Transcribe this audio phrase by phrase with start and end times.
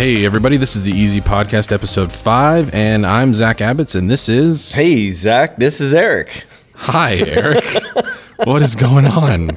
[0.00, 4.30] Hey, everybody, this is the Easy Podcast, episode five, and I'm Zach Abbots, and this
[4.30, 4.72] is.
[4.72, 6.42] Hey, Zach, this is Eric.
[6.74, 7.66] Hi, Eric.
[8.44, 9.50] what is going on?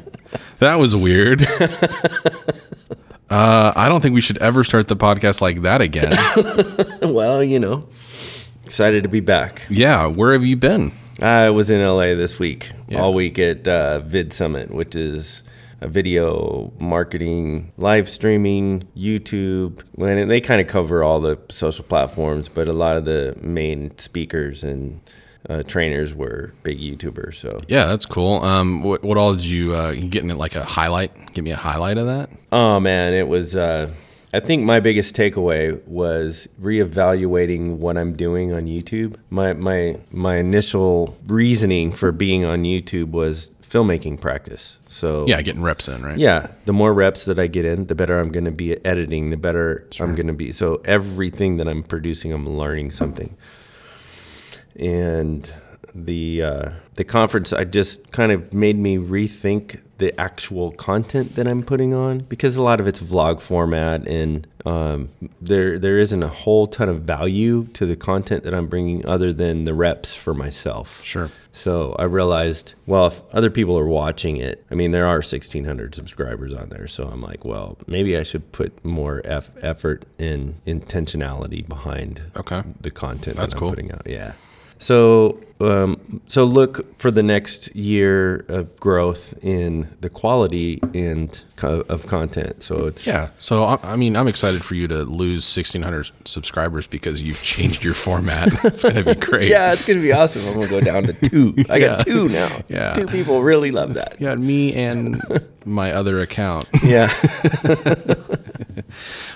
[0.60, 1.48] That was weird.
[3.30, 6.12] Uh, I don't think we should ever start the podcast like that again.
[7.14, 7.88] well, you know,
[8.64, 9.66] excited to be back.
[9.72, 10.92] Yeah, where have you been?
[11.20, 13.02] I was in LA this week, Yeah.
[13.02, 15.42] all week at uh, Vid Summit, which is
[15.88, 19.84] video marketing, live streaming, YouTube.
[19.96, 23.98] When they kind of cover all the social platforms, but a lot of the main
[23.98, 25.02] speakers and
[25.50, 27.36] uh, trainers were big YouTubers.
[27.36, 28.44] So, Yeah, that's cool.
[28.44, 31.34] Um, what, what all did you uh, getting it like a highlight?
[31.34, 32.30] Give me a highlight of that.
[32.52, 33.56] oh man, it was.
[33.56, 33.90] Uh,
[34.34, 39.16] I think my biggest takeaway was reevaluating what I'm doing on YouTube.
[39.30, 44.80] My my my initial reasoning for being on YouTube was filmmaking practice.
[44.88, 46.18] So Yeah, getting reps in, right?
[46.18, 48.86] yeah, the more reps that I get in, the better I'm going to be at
[48.86, 50.52] editing, the better I'm going to be.
[50.52, 53.36] So everything that I'm producing, I'm learning something.
[54.76, 55.52] And
[55.96, 61.48] the uh, the conference, I just kind of made me rethink the actual content that
[61.48, 65.10] I'm putting on because a lot of it's vlog format, and um,
[65.42, 69.32] there there isn't a whole ton of value to the content that I'm bringing other
[69.32, 71.02] than the reps for myself.
[71.04, 71.30] Sure.
[71.54, 75.94] So I realized, well, if other people are watching it, I mean, there are 1,600
[75.96, 76.88] subscribers on there.
[76.88, 82.64] So I'm like, well, maybe I should put more eff- effort and intentionality behind Okay.
[82.82, 83.70] the content That's that I'm cool.
[83.70, 84.02] putting out.
[84.08, 84.34] Yeah.
[84.84, 91.86] So, um, so look for the next year of growth in the quality and co-
[91.88, 92.64] of content.
[92.64, 93.30] So it's Yeah.
[93.38, 97.82] So I, I mean, I'm excited for you to lose 1,600 subscribers because you've changed
[97.82, 98.50] your format.
[98.66, 99.48] it's gonna be great.
[99.50, 100.46] yeah, it's gonna be awesome.
[100.50, 101.56] I'm gonna go down to two.
[101.70, 102.60] I got two now.
[102.68, 102.92] Yeah.
[102.92, 104.20] two people really love that.
[104.20, 105.22] Yeah, me and
[105.66, 106.68] my other account.
[106.84, 107.08] Yeah.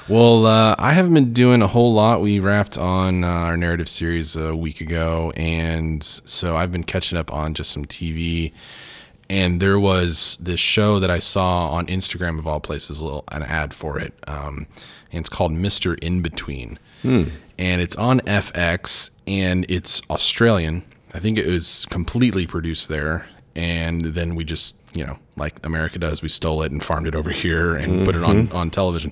[0.10, 2.22] Well, uh, I haven't been doing a whole lot.
[2.22, 7.18] We wrapped on uh, our narrative series a week ago, and so I've been catching
[7.18, 8.54] up on just some TV.
[9.30, 13.26] And there was this show that I saw on Instagram of all places, a little
[13.34, 14.66] an ad for it, um,
[15.12, 16.80] and it's called Mister In Between,
[17.60, 20.86] and it's on FX, and it's Australian.
[21.14, 23.28] I think it was completely produced there,
[23.58, 27.16] and then we just you know like America does, we stole it and farmed it
[27.16, 29.12] over here and put it on on television.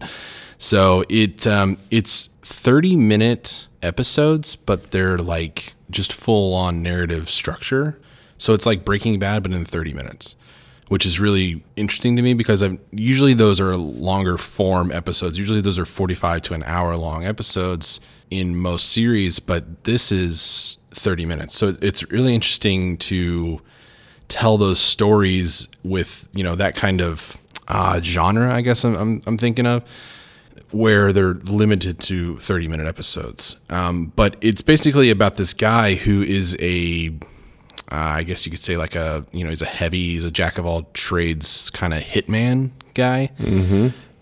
[0.58, 8.00] So it um, it's 30 minute episodes, but they're like just full on narrative structure.
[8.38, 10.36] So it's like Breaking Bad, but in 30 minutes,
[10.90, 15.38] which is really interesting to me because I've usually those are longer form episodes.
[15.38, 18.00] Usually those are 45 to an hour long episodes
[18.30, 21.54] in most series, but this is 30 minutes.
[21.54, 23.62] So it's really interesting to
[24.28, 27.38] tell those stories with you know that kind of
[27.68, 28.54] uh, genre.
[28.54, 29.84] I guess I'm, I'm I'm thinking of
[30.72, 33.58] where they're limited to 30 minute episodes.
[33.70, 37.16] Um, but it's basically about this guy who is a,
[37.92, 40.31] uh, I guess you could say like a, you know, he's a heavy, he's a
[40.31, 43.31] jack of all trades kind of hitman guy.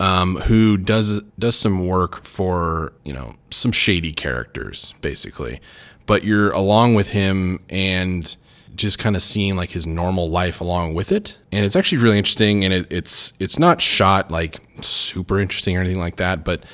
[0.00, 5.60] Um, who does does some work for you know some shady characters basically,
[6.06, 8.36] but you're along with him and
[8.76, 12.18] just kind of seeing like his normal life along with it and it's actually really
[12.18, 16.64] interesting and it, it's it's not shot like super interesting or anything like that but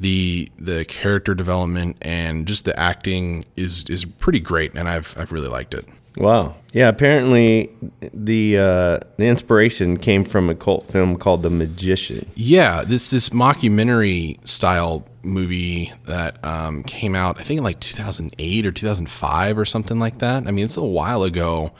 [0.00, 5.30] the the character development and just the acting is is pretty great and I've I've
[5.30, 5.86] really liked it.
[6.16, 6.56] Wow.
[6.72, 6.88] Yeah.
[6.88, 7.70] Apparently,
[8.12, 12.28] the uh, the inspiration came from a cult film called The Magician.
[12.34, 18.66] Yeah, this this mockumentary style movie that um, came out, I think in like 2008
[18.66, 20.46] or 2005 or something like that.
[20.46, 21.72] I mean, it's a while ago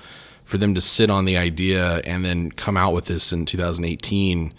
[0.45, 4.53] for them to sit on the idea and then come out with this in 2018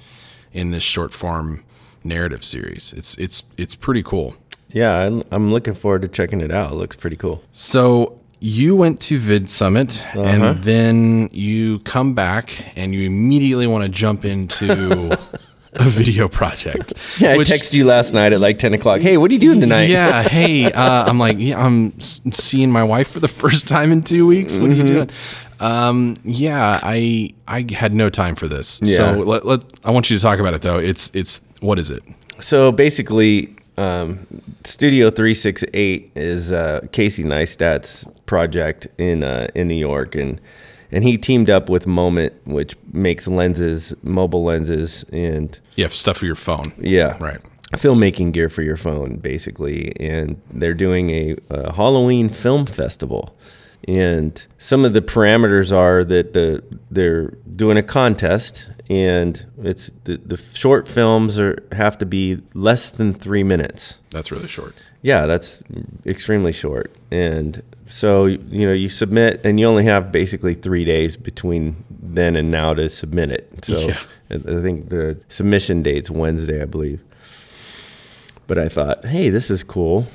[0.53, 1.63] in this short form
[2.03, 2.93] narrative series.
[2.93, 4.35] It's it's it's pretty cool.
[4.69, 6.71] Yeah, I'm, I'm looking forward to checking it out.
[6.71, 7.43] It looks pretty cool.
[7.51, 10.21] So you went to Vid Summit Uh-huh.
[10.23, 14.67] and then you come back and you immediately want to jump into
[15.73, 16.93] a video project.
[17.19, 18.99] Yeah, which- I texted you last night at like 10 o'clock.
[19.01, 19.89] Hey, what are you doing tonight?
[19.89, 24.01] Yeah, hey, uh, I'm like, yeah, I'm seeing my wife for the first time in
[24.01, 24.57] two weeks.
[24.57, 24.95] What are you Mm-hmm.
[24.95, 25.09] doing?
[25.59, 28.79] Um, yeah, I I had no time for this.
[28.83, 28.95] Yeah.
[28.97, 30.79] So let, let I want you to talk about it though.
[30.79, 32.01] It's it's what is it?
[32.39, 34.27] So basically, um,
[34.63, 40.39] Studio 368 is uh, Casey Neistat's project in uh, in New York, and
[40.91, 46.25] and he teamed up with Moment, which makes lenses, mobile lenses, and Yeah, stuff for
[46.25, 46.65] your phone.
[46.79, 47.39] yeah, Right.
[47.73, 49.93] filmmaking gear for your phone, basically.
[49.99, 53.33] And they're doing a, a Halloween film festival
[53.87, 60.17] And some of the parameters are that the they're doing a contest, and it's the,
[60.17, 63.97] the short films are have to be less than three minutes.
[64.11, 64.83] That's really short.
[65.01, 65.63] Yeah, that's
[66.05, 66.91] extremely short.
[67.11, 72.35] And so, you know, you submit and you only have basically three days between then
[72.35, 73.65] and now to submit it.
[73.65, 73.97] So Yeah.
[74.29, 77.01] I I think the submission date's Wednesday, I believe.
[78.47, 80.05] But I thought, hey, this is cool.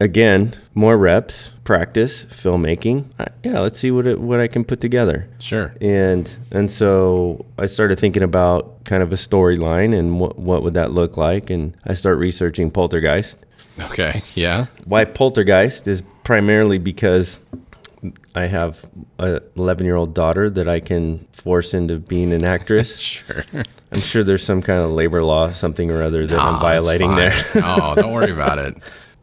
[0.00, 3.06] Again, more reps, practice, filmmaking.
[3.18, 5.74] Uh, Yeah, let's see what it, what I can put together Sure.
[5.80, 10.74] and and so I started thinking about kind of a storyline and what what would
[10.74, 13.38] that look like, and I start researching Poltergeist.
[13.80, 14.22] Okay.
[14.36, 14.66] Yeah.
[14.84, 17.38] Why Poltergeist is primarily because
[18.34, 18.84] I have
[19.18, 22.96] a 11 year old daughter that I can force into being an actress.
[23.00, 23.44] Sure.
[23.92, 27.14] I'm sure there's some kind of labor law, something or other that I'm Ah, violating
[27.14, 27.32] there.
[27.56, 28.74] oh, don't worry about it.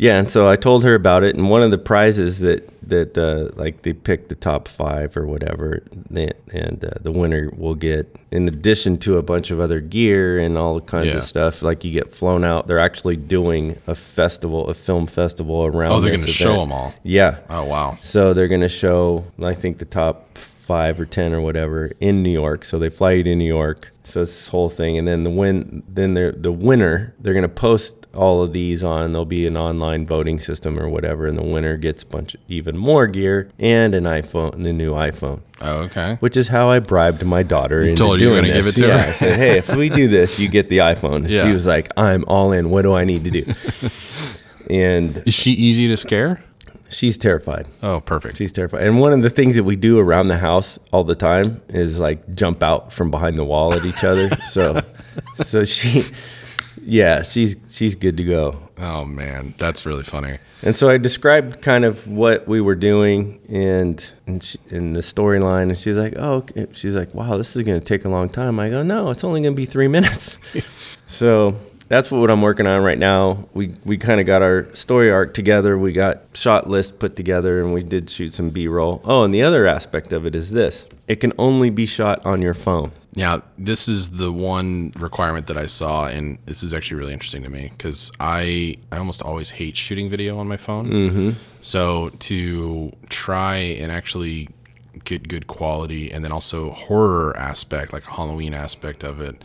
[0.01, 3.15] Yeah, and so I told her about it, and one of the prizes that that
[3.15, 8.15] uh, like they pick the top five or whatever, and uh, the winner will get,
[8.31, 11.17] in addition to a bunch of other gear and all kinds Yeah.
[11.17, 12.65] of stuff, like you get flown out.
[12.65, 15.91] They're actually doing a festival, a film festival around.
[15.91, 16.93] Oh, they're going to show them all.
[17.03, 17.99] Yeah, Oh, wow.
[18.01, 22.23] so they're going to show, I think, the top five or ten or whatever in
[22.23, 22.63] New York.
[22.65, 23.91] So they fly you to New York.
[24.03, 27.49] So it's this whole thing, and then the win, then the winner, they're going to
[27.49, 29.11] post all of these on.
[29.11, 32.41] There'll be an online voting system or whatever, and the winner gets a bunch of
[32.47, 35.41] even more gear and an iPhone, the new iPhone.
[35.61, 36.17] Oh, okay.
[36.19, 38.77] Which is how I bribed my daughter into told her you were gonna give this.
[38.77, 39.09] it to yeah, her?
[39.09, 41.45] I said, "Hey, if we do this, you get the iPhone." Yeah.
[41.45, 42.71] She was like, "I'm all in.
[42.71, 43.43] What do I need to do?"
[44.69, 46.43] and Is she easy to scare?
[46.91, 47.67] She's terrified.
[47.81, 48.37] Oh, perfect.
[48.37, 48.83] She's terrified.
[48.83, 51.99] And one of the things that we do around the house all the time is
[51.99, 54.29] like jump out from behind the wall at each other.
[54.45, 54.81] so,
[55.41, 56.03] so she,
[56.83, 58.69] yeah, she's she's good to go.
[58.77, 60.39] Oh man, that's really funny.
[60.63, 65.01] And so I described kind of what we were doing and and she, in the
[65.01, 68.09] storyline, and she's like, "Oh," okay." she's like, "Wow, this is going to take a
[68.09, 70.37] long time." I go, "No, it's only going to be three minutes."
[71.07, 71.55] so
[71.91, 73.49] that's what I'm working on right now.
[73.53, 75.77] We we kind of got our story arc together.
[75.77, 79.01] We got shot list put together, and we did shoot some B-roll.
[79.03, 82.41] Oh, and the other aspect of it is this: it can only be shot on
[82.41, 82.93] your phone.
[83.13, 87.43] Now, this is the one requirement that I saw, and this is actually really interesting
[87.43, 90.89] to me because I I almost always hate shooting video on my phone.
[90.89, 91.29] Mm-hmm.
[91.59, 94.47] So to try and actually
[95.03, 99.43] get good quality, and then also horror aspect, like a Halloween aspect of it,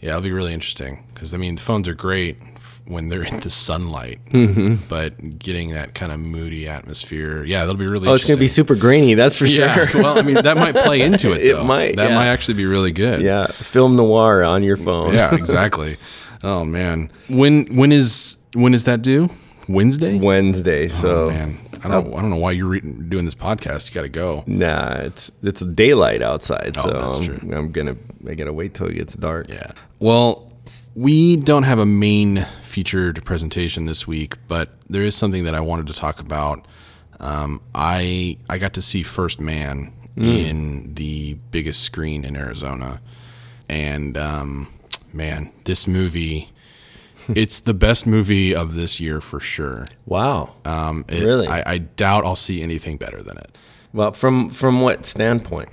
[0.00, 3.24] yeah, it'll be really interesting because I mean the phones are great f- when they're
[3.24, 4.86] in the sunlight, Mm-hmm.
[4.88, 8.08] but getting that kind of moody atmosphere, yeah, that'll be really.
[8.08, 10.02] Oh, it's going to be super grainy, that's for Yeah, sure.
[10.02, 11.40] well, I mean that might play into it.
[11.44, 12.14] It might, That yeah.
[12.14, 13.20] might actually be really good.
[13.22, 15.14] yeah, film noir on your phone.
[15.14, 15.96] Yeah, exactly.
[16.44, 19.30] oh man, when when is when is that due?
[19.68, 20.16] Wednesday.
[20.20, 20.86] Wednesday.
[20.86, 23.88] So oh man, I don't I don't know why you're re- doing this podcast.
[23.88, 24.44] You got to go.
[24.46, 27.56] Nah, it's it's daylight outside, Oh, so that's I'm, true.
[27.56, 27.96] I'm gonna
[28.28, 29.48] I gotta wait till it gets dark.
[29.48, 29.72] Yeah.
[29.98, 30.50] Well,
[30.94, 35.60] we don't have a main featured presentation this week, but there is something that I
[35.60, 36.66] wanted to talk about.
[37.20, 43.00] Um, I I got to see First Man in the biggest screen in Arizona,
[43.68, 44.68] and um,
[45.12, 46.50] man, this movie.
[47.34, 49.86] It's the best movie of this year for sure.
[50.06, 50.54] Wow.
[50.64, 51.48] Um, it- Really?
[51.48, 53.56] I, I doubt I'll see anything better than it.
[53.92, 55.70] well, from from what standpoint?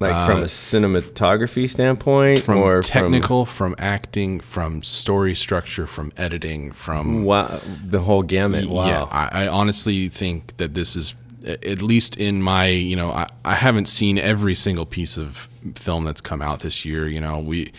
[0.00, 6.10] Like from a cinematography standpoint, Uh, From or technical, from, acting, from story structure, from
[6.16, 8.66] editing, from From, wow, the whole gamut.
[8.66, 8.86] Wow.
[8.86, 13.26] Yeah, I, I honestly think that this is, at least in my, you know, I,
[13.44, 17.06] I haven't seen every single piece of film that's come out this year.
[17.06, 17.70] You know, we,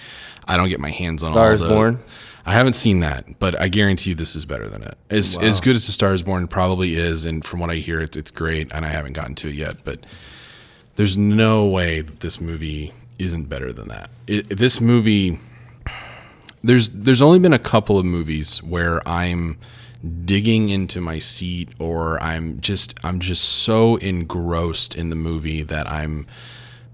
[0.47, 1.73] I don't get my hands on Star is all the.
[1.73, 1.99] Born?
[2.45, 4.97] I haven't seen that, but I guarantee you this is better than it.
[5.09, 7.99] As as good as The Star is Born probably is, and from what I hear,
[7.99, 10.05] it's it's great, and I haven't gotten to it yet, but
[10.95, 14.09] there's no way that this movie isn't better than that.
[14.27, 15.39] It, this movie
[16.63, 19.57] there's there's only been a couple of movies where I'm
[20.25, 25.89] digging into my seat or I'm just I'm just so engrossed in the movie that
[25.89, 26.27] I'm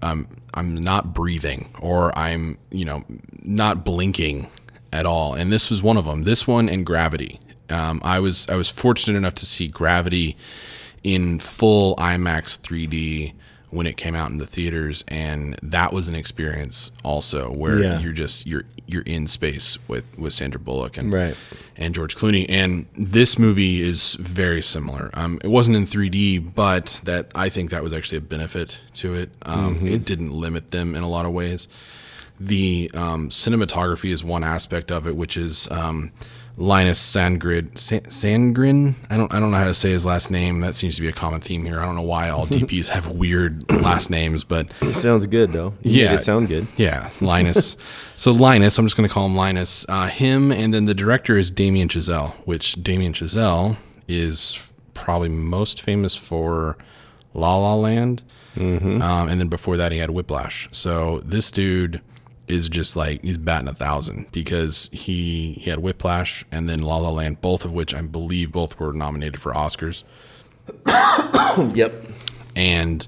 [0.02, 3.04] I'm I'm not breathing or I'm you know
[3.42, 4.48] not blinking
[4.92, 5.34] at all.
[5.34, 6.24] And this was one of them.
[6.24, 7.40] This one and Gravity.
[7.70, 10.36] Um, I was I was fortunate enough to see Gravity
[11.04, 13.32] in full IMAX 3D
[13.70, 18.00] when it came out in the theaters, and that was an experience also where Yeah.
[18.00, 21.36] you're just you're you're in space with with Sandra Bullock and Right.
[21.76, 22.46] and George Clooney.
[22.48, 25.10] And this movie is very similar.
[25.12, 29.12] Um, it wasn't in 3D, but that I think that was actually a benefit to
[29.14, 29.28] it.
[29.42, 31.68] Um, It didn't limit them in a lot of ways.
[32.40, 36.12] The um, cinematography is one aspect of it, which is um,
[36.56, 37.76] Linus Sandgren.
[37.78, 38.94] San- Sandgren.
[39.10, 39.32] I don't.
[39.32, 40.60] I don't know how to say his last name.
[40.60, 41.80] That seems to be a common theme here.
[41.80, 45.74] I don't know why all DPs have weird last names, but It sounds good though.
[45.82, 46.14] You Yeah.
[46.14, 46.66] it sounds good.
[46.76, 47.76] yeah, Linus.
[48.16, 49.84] so Linus, I'm just going to call him Linus.
[49.88, 53.76] Uh, him, and then the director is Damien Chazelle, which Damien Chazelle
[54.08, 56.76] is probably most famous for
[57.34, 58.22] La La Land,
[58.56, 60.68] um, and then before that he had Whiplash.
[60.72, 62.00] So this dude
[62.48, 66.96] is just like he's batting a thousand because he he had Whiplash and then La
[66.96, 70.04] La Land, both of which I believe both were nominated for Oscars
[71.74, 71.94] Yep.
[72.56, 73.06] and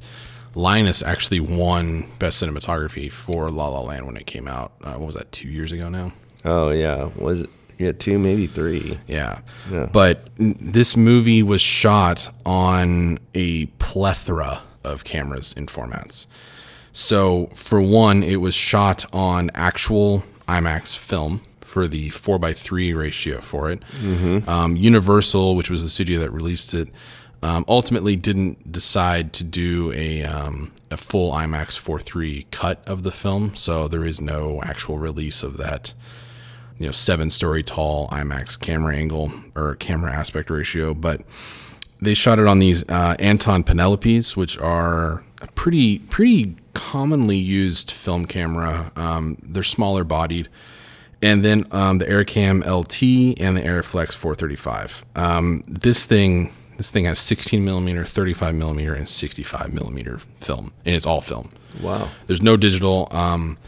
[0.54, 4.72] Linus actually won best cinematography for La La Land when it came out.
[4.82, 5.30] Uh, what was that?
[5.32, 6.12] Two years ago now.
[6.44, 7.08] Oh yeah.
[7.16, 7.50] Was it?
[7.78, 8.98] Yeah, two, maybe three.
[9.06, 9.40] Yeah.
[9.70, 9.88] Yeah.
[9.90, 16.26] But this movie was shot on a plethora of cameras and formats.
[16.92, 23.70] So, for one, it was shot on actual IMAX film for the 4x3 ratio for
[23.70, 23.82] it.
[24.48, 26.88] Um, Universal, which was the studio that released it,
[27.42, 33.12] um, ultimately didn't decide to do a, um, a full IMAX 4.3 cut of the
[33.12, 33.54] film.
[33.54, 35.94] So, there is no actual release of that
[36.78, 41.20] you know seven story tall IMAX camera angle or camera aspect ratio, but
[42.00, 47.90] they shot it on these uh, Aaton Penelopes, which are a pretty pretty commonly used
[47.90, 48.92] film camera.
[48.96, 50.48] Um, they're smaller bodied,
[51.22, 55.04] and then um, the Arricam LT and the Arriflex 435.
[55.16, 60.94] Um, this thing this thing has 16 millimeter, 35 millimeter, and 65 millimeter film, and
[60.94, 61.50] it's all film.
[61.82, 62.08] Wow.
[62.26, 63.08] There's no digital.
[63.10, 63.58] Um,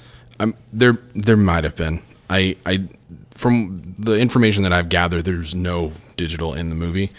[0.40, 2.00] I'm, there there might have been.
[2.30, 2.88] I I
[3.30, 7.10] from the information that I've gathered, there's no digital in the movie,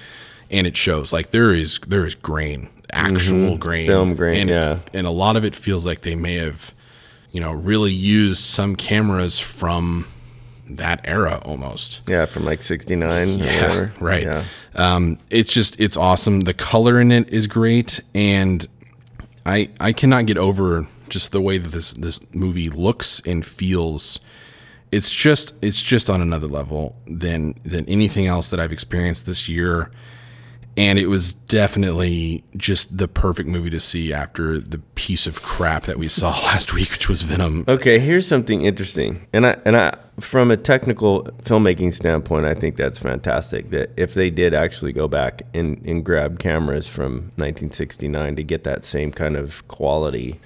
[0.54, 1.12] and it shows.
[1.12, 4.78] Like there is there is grain, actual grain, Film grain, and it- yeah.
[4.94, 6.74] and a lot of it feels like they may have,
[7.32, 10.06] you know, really used some cameras from
[10.70, 12.02] that era almost.
[12.08, 13.10] Yeah, from like '69
[13.42, 13.92] or Yeah, whatever.
[14.00, 14.24] right.
[14.24, 14.44] Yeah.
[14.76, 16.42] Um, it's just it's awesome.
[16.42, 18.66] The color in it is great, and
[19.46, 24.20] I I cannot get over just the way that this this movie looks and feels.
[24.92, 29.50] It's just it's just on another level than than anything else that I've experienced this
[29.50, 29.90] year.
[30.76, 35.84] And it was definitely just the perfect movie to see after the piece of crap
[35.84, 37.64] that we saw last week, which was Venom.
[37.68, 42.76] Okay, here's something interesting, and I and I from a technical filmmaking standpoint, I think
[42.76, 43.70] that's fantastic.
[43.72, 48.64] That if they did actually go back and and grab cameras from 1969 to get
[48.64, 50.40] that same kind of quality,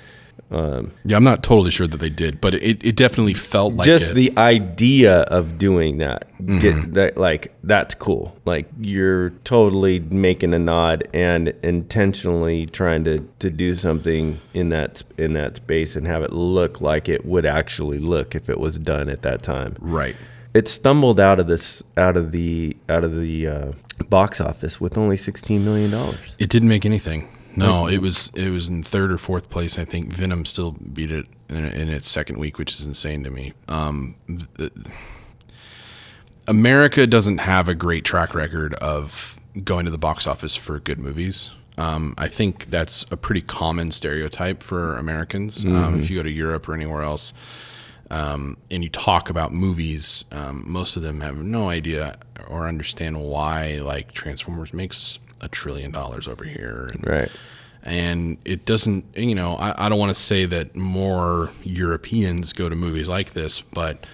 [0.49, 4.11] Yeah, I'm not totally sure that they did, but it, it definitely felt like just
[4.11, 4.13] it.
[4.13, 6.25] the idea of doing that,
[6.59, 8.37] get that like that's cool.
[8.45, 15.03] Like you're totally making a nod and intentionally trying to to do something in that
[15.17, 18.77] in that space and have it look like it would actually look if it was
[18.79, 19.75] done at that time.
[19.79, 20.15] right.
[20.53, 23.71] It stumbled out of this out of the out of the uh,
[24.09, 26.35] box office with only 16 million dollars.
[26.39, 27.27] It didn't make anything.
[27.57, 29.79] No, it was it was in third or fourth place.
[29.79, 33.31] I think Venom still beat it in, in its second week, which is insane to
[33.31, 33.53] me.
[33.67, 34.15] Um,
[34.57, 34.71] th-
[36.47, 40.99] America doesn't have a great track record of going to the box office for good
[40.99, 41.51] movies.
[41.77, 45.63] Um, I think that's a pretty common stereotype for Americans.
[45.65, 47.33] Um, if you go to Europe or anywhere else,
[48.09, 53.21] um, and you talk about movies, um, most of them have no idea or understand
[53.21, 56.89] why like Transformers makes a trillion dollars over here.
[56.93, 57.31] And, Right.
[57.83, 62.69] and it doesn't, you know, I, I don't want to say that more Europeans go
[62.69, 64.05] to movies like this, but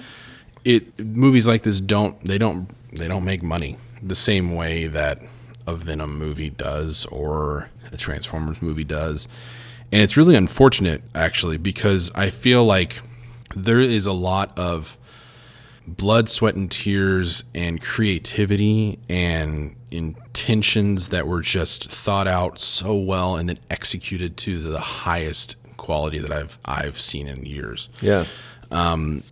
[0.66, 5.20] it movies like this don't they don't they don't make money the same way that
[5.68, 9.28] a Venom movie does or a Transformers movie does.
[9.92, 13.02] And it's really unfortunate actually because I feel like
[13.56, 14.98] there is a lot of
[15.88, 19.76] blood, sweat and tears and creativity and
[20.44, 26.20] intentions that were just thought out so well and then executed to the highest quality
[26.20, 28.26] that I've I've seen in years Yeah.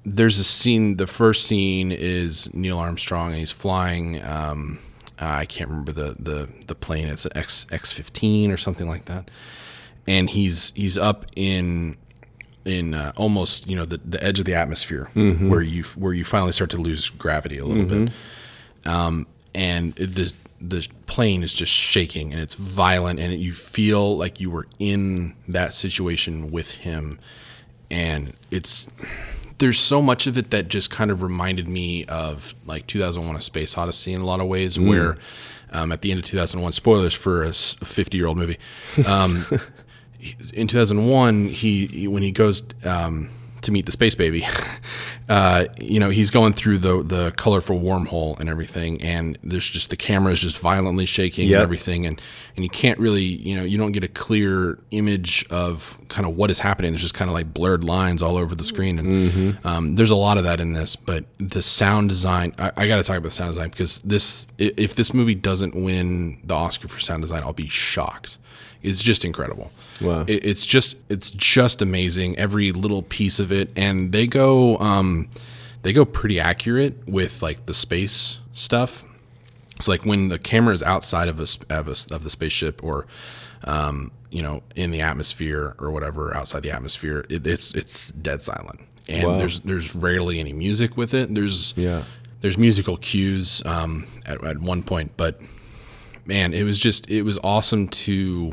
[0.05, 0.97] there's a scene.
[0.97, 4.23] The first scene is Neil Armstrong, and he's flying.
[4.23, 4.79] Um,
[5.19, 7.07] uh, I can't remember the the the plane.
[7.07, 9.29] It's an X X fifteen or something like that,
[10.07, 11.97] and he's he's up in
[12.65, 16.23] in uh, almost you know the, the edge of the atmosphere where you where you
[16.23, 18.11] finally start to lose gravity a little bit,
[18.85, 19.25] um,
[19.55, 24.49] and the the plane is just shaking and it's violent and you feel like you
[24.49, 27.19] were in that situation with him.
[27.89, 28.87] And it's
[29.57, 33.41] there's so much of it that just kind of reminded me of like 2001 a
[33.41, 35.17] space odyssey in a lot of ways where
[35.71, 38.57] um, at the end of 2001 spoilers for a 50 year old movie.
[39.07, 39.45] Um,
[40.53, 43.29] in 2001 he, he when he goes um,
[43.61, 44.45] to meet the space baby.
[45.29, 49.89] uh, you know, he's going through the the colorful wormhole and everything, and there's just
[49.89, 51.55] the camera is just violently shaking Yep.
[51.57, 52.21] and everything, and
[52.55, 56.35] and you can't really, you know, you don't get a clear image of kind of
[56.35, 56.91] what is happening.
[56.91, 60.15] There's just kind of like blurred lines all over the screen, and um, there's a
[60.15, 60.95] lot of that in this.
[60.95, 64.45] But the sound design, I, I got to talk about the sound design because this,
[64.57, 68.37] if this movie doesn't win the Oscar for sound design, I'll be shocked.
[68.83, 69.71] It's just incredible.
[70.01, 70.21] Wow.
[70.27, 75.29] It, it's just it's just amazing every little piece of it, and they go um,
[75.83, 79.03] they go pretty accurate with like the space stuff.
[79.75, 83.07] It's like when the camera is outside of a, of, a, of the spaceship or
[83.63, 88.41] um, you know in the atmosphere or whatever outside the atmosphere, it, it's it's dead
[88.41, 88.79] silent,
[89.09, 89.37] and Wow.
[89.37, 91.33] there's there's rarely any music with it.
[91.33, 92.03] There's Yeah.
[92.41, 95.39] there's musical cues um, at, at one point, but
[96.25, 98.51] man, it was just it was awesome to.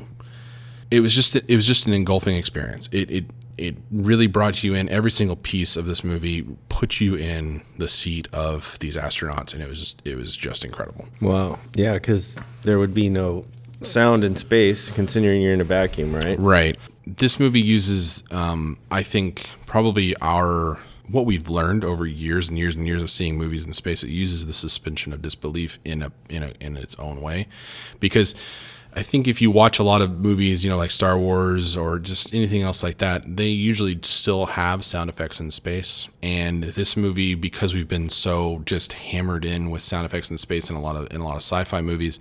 [0.90, 2.88] It was just it was just an engulfing experience.
[2.92, 3.24] It it
[3.58, 4.88] it really brought you in.
[4.88, 9.62] Every single piece of this movie put you in the seat of these astronauts, and
[9.62, 11.08] it was just it was just incredible.
[11.20, 11.58] Wow.
[11.74, 13.44] Yeah, because there would be no
[13.82, 16.38] sound in space, considering you're in a vacuum, right?
[16.38, 16.76] Right.
[17.06, 20.78] This movie uses, um, I think, probably our
[21.10, 24.02] what we've learned over years and years and years of seeing movies in space.
[24.02, 27.48] It uses the suspension of disbelief in a in a in its own way,
[27.98, 28.34] because
[28.94, 31.98] I think if you watch a lot of movies, you know, like Star Wars or
[31.98, 36.08] just anything else like that, they usually still have sound effects in space.
[36.22, 40.68] And this movie, because we've been so just hammered in with sound effects in space
[40.70, 42.18] in a lot of in a lot of sci-fi movies,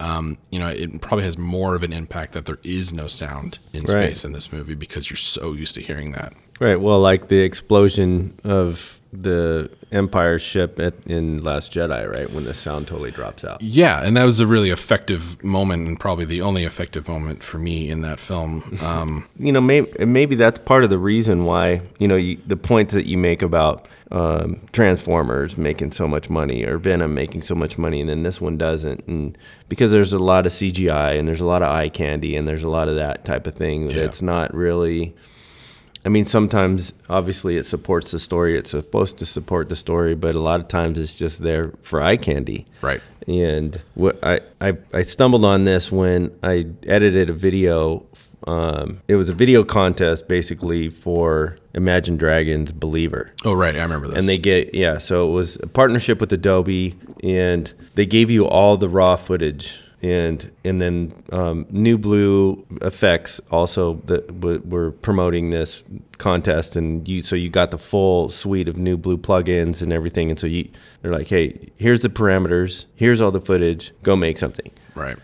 [0.00, 3.58] um, you know, it probably has more of an impact that there is no sound
[3.72, 3.88] in Right.
[4.06, 6.32] space in this movie because you're so used to hearing that.
[6.60, 6.80] Right.
[6.80, 12.28] Well, like the explosion of the Empire ship at, in Last Jedi, right?
[12.30, 13.62] When the sound totally drops out.
[13.62, 17.58] Yeah, and that was a really effective moment, and probably the only effective moment for
[17.58, 18.78] me in that film.
[18.84, 22.56] Um, you know, maybe maybe that's part of the reason why you know you, the
[22.56, 27.54] points that you make about um, Transformers making so much money or Venom making so
[27.54, 31.26] much money, and then this one doesn't, and because there's a lot of CGI and
[31.26, 33.88] there's a lot of eye candy and there's a lot of that type of thing
[33.88, 33.96] Yeah.
[34.02, 35.14] that's not really.
[36.04, 38.58] I mean, sometimes obviously it supports the story.
[38.58, 42.02] It's supposed to support the story, but a lot of times it's just there for
[42.02, 42.66] eye candy.
[42.82, 43.00] right.
[43.26, 48.04] And what I, I, I stumbled on this when I edited a video.
[48.46, 53.32] Um, it was a video contest basically for Imagine Dragons Believer.
[53.46, 53.74] Oh, right.
[53.74, 54.18] I remember this.
[54.18, 58.46] And they get, yeah, so it was a partnership with Adobe, and they gave you
[58.46, 59.80] all the raw footage.
[60.04, 65.82] And and then um, New Blue Effects also that w- were promoting this
[66.18, 70.28] contest, and you so you got the full suite of New Blue plugins and everything.
[70.28, 70.68] And so you
[71.00, 75.16] they're like, hey, here's the parameters, here's all the footage, go make something right.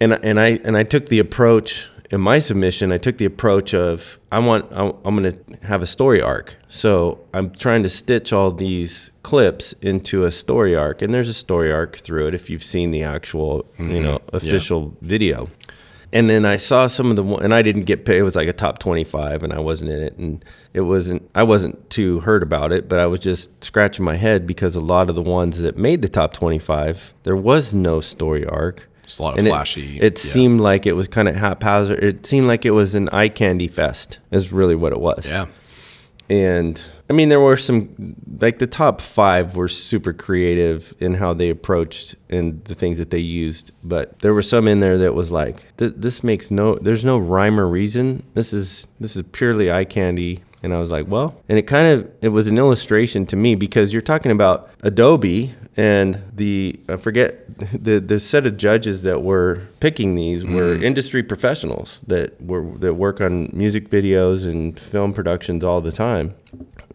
[0.00, 2.92] and and I and I took the approach in my submission.
[2.92, 6.56] I took the approach of I want I'm going to have a story arc.
[6.68, 11.34] So I'm trying to stitch all these clips into a story arc, and there's a
[11.34, 14.02] story arc through it if you've seen the actual you mm-hmm.
[14.04, 15.48] know official video.
[16.12, 18.18] And then I saw some of the and I didn't get paid.
[18.18, 21.28] It was like a top 25, and I wasn't in it, and it wasn't.
[21.34, 24.80] I wasn't too hurt about it, but I was just scratching my head because a
[24.80, 28.88] lot of the ones that made the top 25, there was no story arc.
[29.06, 29.98] Just a lot of And it- flashy.
[30.00, 30.32] It, yeah.
[30.32, 32.02] seemed like it was kind of haphazard.
[32.02, 34.18] It seemed like it was an eye candy fest.
[34.30, 35.26] Is really what it was.
[35.26, 35.46] Yeah.
[36.28, 41.32] And I mean, there were some like the top five were super creative in how
[41.34, 43.70] they approached and the things that they used.
[43.84, 46.74] But there were some in there that was like, th- this makes no.
[46.74, 48.24] There's no rhyme or reason.
[48.34, 50.42] This is this is purely eye candy.
[50.62, 53.54] And I was like, well, and it kind of it was an illustration to me
[53.54, 59.22] because you're talking about Adobe and the I forget the the set of judges that
[59.22, 60.82] were picking these were mm-hmm.
[60.82, 66.34] industry professionals that were that work on music videos and film productions all the time.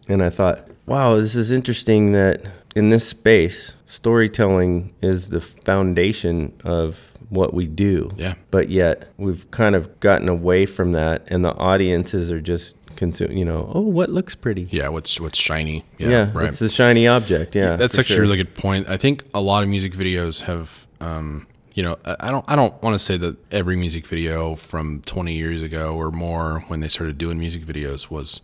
[0.08, 2.44] And I thought, wow, this is interesting that
[2.74, 8.10] in this space, storytelling is the foundation of what we do.
[8.16, 8.34] Yeah.
[8.50, 13.32] But yet we've kind of gotten away from that, and the audiences are just consume.
[13.32, 14.68] You know, oh, what looks pretty?
[14.70, 14.88] Yeah.
[14.88, 15.84] What's what's shiny?
[15.98, 16.08] Yeah.
[16.08, 16.48] Yeah, right.
[16.48, 17.54] it's a shiny object.
[17.54, 18.24] Yeah, That's actually sure.
[18.24, 18.88] a really good point.
[18.88, 22.56] I think a lot of music videos have, um, you know, I I don't, I
[22.56, 26.80] don't want to say that every music video from 20 years ago or more, when
[26.80, 28.42] they started doing music videos, was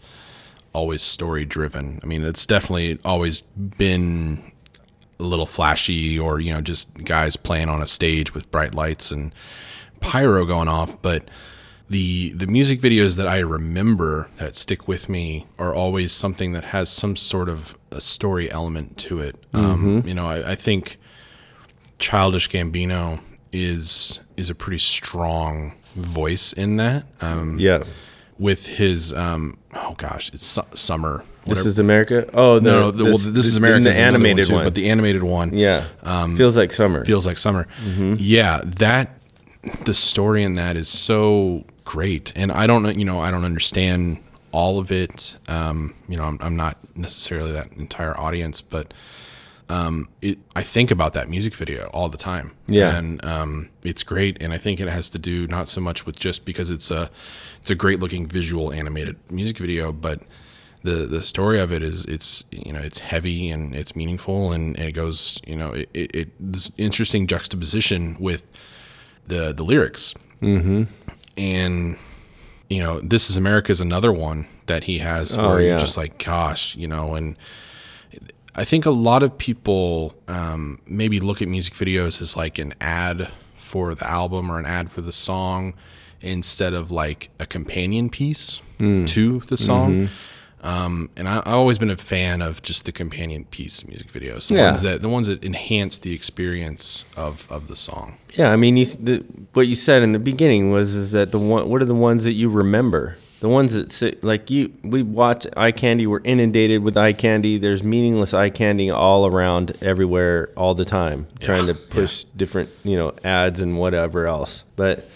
[0.72, 1.98] always story driven.
[2.02, 4.52] I mean, it's definitely always been
[5.18, 9.10] a little flashy, or you know, just guys playing on a stage with bright lights
[9.10, 9.34] and
[10.00, 11.28] pyro going off, but
[11.90, 16.64] the the music videos that I remember that stick with me are always something that
[16.64, 19.36] has some sort of a story element to it.
[19.54, 20.98] Um, you know, I, I think
[21.98, 23.20] Childish Gambino
[23.52, 27.04] is is a pretty strong voice in that.
[27.20, 27.82] Um, Yeah,
[28.38, 31.24] with his um oh gosh, it's su- summer.
[31.46, 32.28] This is America.
[32.34, 33.84] Oh the, no, no the, well, this is America.
[33.84, 34.64] The another one animated too, one.
[34.64, 35.84] but the animated one, yeah,
[36.36, 37.06] feels like summer.
[37.06, 37.66] feels like summer.
[37.86, 39.18] Yeah, that
[39.86, 44.18] the story in that is so great, and I don't you know, I don't understand
[44.52, 45.34] all of it.
[45.48, 48.92] Um, you know, I'm, I'm not necessarily that entire audience, but
[49.70, 52.52] um, it, I think about that music video all the time.
[52.66, 52.98] Yeah.
[52.98, 56.18] and um, it's great, and I think it has to do not so much with
[56.18, 57.08] just because it's a
[57.56, 60.20] it's a great looking visual animated music video, but
[60.82, 64.78] the the story of it is it's you know it's heavy and it's meaningful and,
[64.78, 68.44] it goes you know it, it, it this interesting juxtaposition with
[69.24, 70.84] the the lyrics mm-hmm.
[71.38, 71.96] And
[72.68, 75.68] you know this is America is another one that he has Oh, where yeah.
[75.70, 77.36] you're just like gosh you know and
[78.54, 82.74] I think a lot of people um, maybe look at music videos as like an
[82.80, 85.74] ad for the album or an ad for the song
[86.20, 89.04] instead of like a companion piece Hmm.
[89.06, 89.92] to the song.
[90.06, 90.14] Mm-hmm.
[90.62, 94.48] Um, and I, I've always been a fan of just the companion piece music videos,
[94.48, 94.66] the Yeah.
[94.70, 98.16] ones that the ones that enhance the experience of, of the song.
[98.34, 101.38] Yeah, I mean, you, the, what you said in the beginning was is that the
[101.38, 101.68] one.
[101.68, 103.16] What are the ones that you remember?
[103.40, 104.72] The ones that sit like you.
[104.82, 106.08] We watch eye candy.
[106.08, 107.56] We're inundated with eye candy.
[107.56, 112.96] There's meaningless eye candy all around, everywhere, all the time, trying to push different, you
[112.96, 114.64] know, ads and whatever else.
[114.74, 115.08] But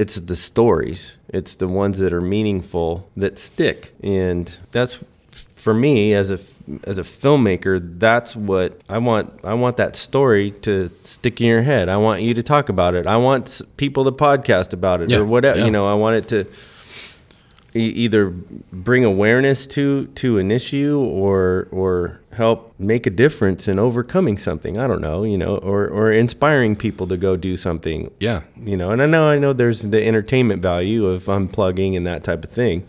[0.00, 1.16] it's the stories.
[1.28, 5.04] It's the ones that are meaningful that stick, and that's
[5.56, 6.38] for me as a
[6.84, 11.60] as a filmmaker that's what i want i want that story to stick in your
[11.60, 15.10] head i want you to talk about it i want people to podcast about it
[15.10, 15.66] Yeah, or whatever yeah.
[15.66, 16.46] you know i want it to
[17.74, 24.36] either bring awareness to to an issue or or help make a difference in overcoming
[24.38, 28.42] something i don't know you know or or inspiring people to go do something Yeah.
[28.60, 32.24] you know and i know i know there's the entertainment value of unplugging and that
[32.24, 32.86] type of thing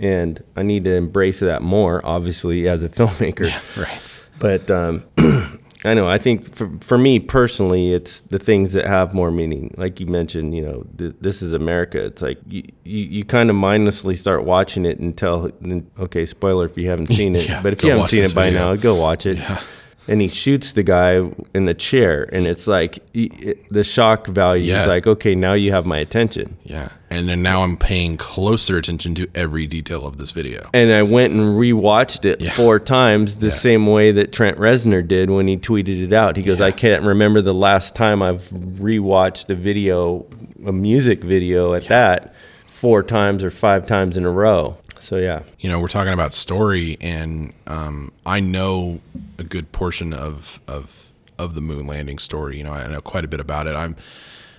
[0.00, 4.24] and i need to embrace that more obviously as a filmmaker Right.
[4.38, 5.04] but um,
[5.84, 9.72] i know i think for, for me personally it's the things that have more meaning
[9.76, 13.50] like you mentioned you know th- this is america it's like you, you, you kind
[13.50, 15.50] of mindlessly start watching it until
[15.98, 18.50] okay spoiler if you haven't seen it Yeah, but if you haven't seen it by
[18.50, 18.68] video.
[18.74, 19.60] now go watch it Yeah.
[20.08, 21.12] and he shoots the guy
[21.54, 24.82] in the chair and it's like it, the shock value Yeah.
[24.82, 26.88] is like okay now you have my attention Yeah.
[27.12, 30.70] And then now I'm paying closer attention to every detail of this video.
[30.72, 32.50] and I went and rewatched it Yeah.
[32.52, 33.52] four times the Yeah.
[33.52, 36.36] same way that Trent Reznor did when he tweeted it out.
[36.36, 36.66] He goes, Yeah.
[36.66, 40.24] "I can't remember the last time I've rewatched a video,
[40.64, 42.34] a music video at that,
[42.66, 46.32] four times or five times in a row." So yeah, you know, we're talking about
[46.32, 49.00] story, and um, I know
[49.38, 51.06] a good portion of of
[51.38, 52.56] of the moon landing story.
[52.56, 53.74] You know, I know quite a bit about it.
[53.74, 53.96] I'm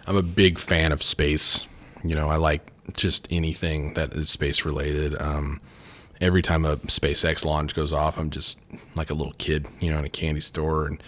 [0.06, 1.66] I'm a big fan of space.
[2.04, 5.20] You know, I like just anything that is space related.
[5.22, 5.62] Um,
[6.20, 8.60] every time a SpaceX launch goes off, I'm just
[8.96, 10.86] like a little kid, you know, in a candy store.
[10.86, 11.02] And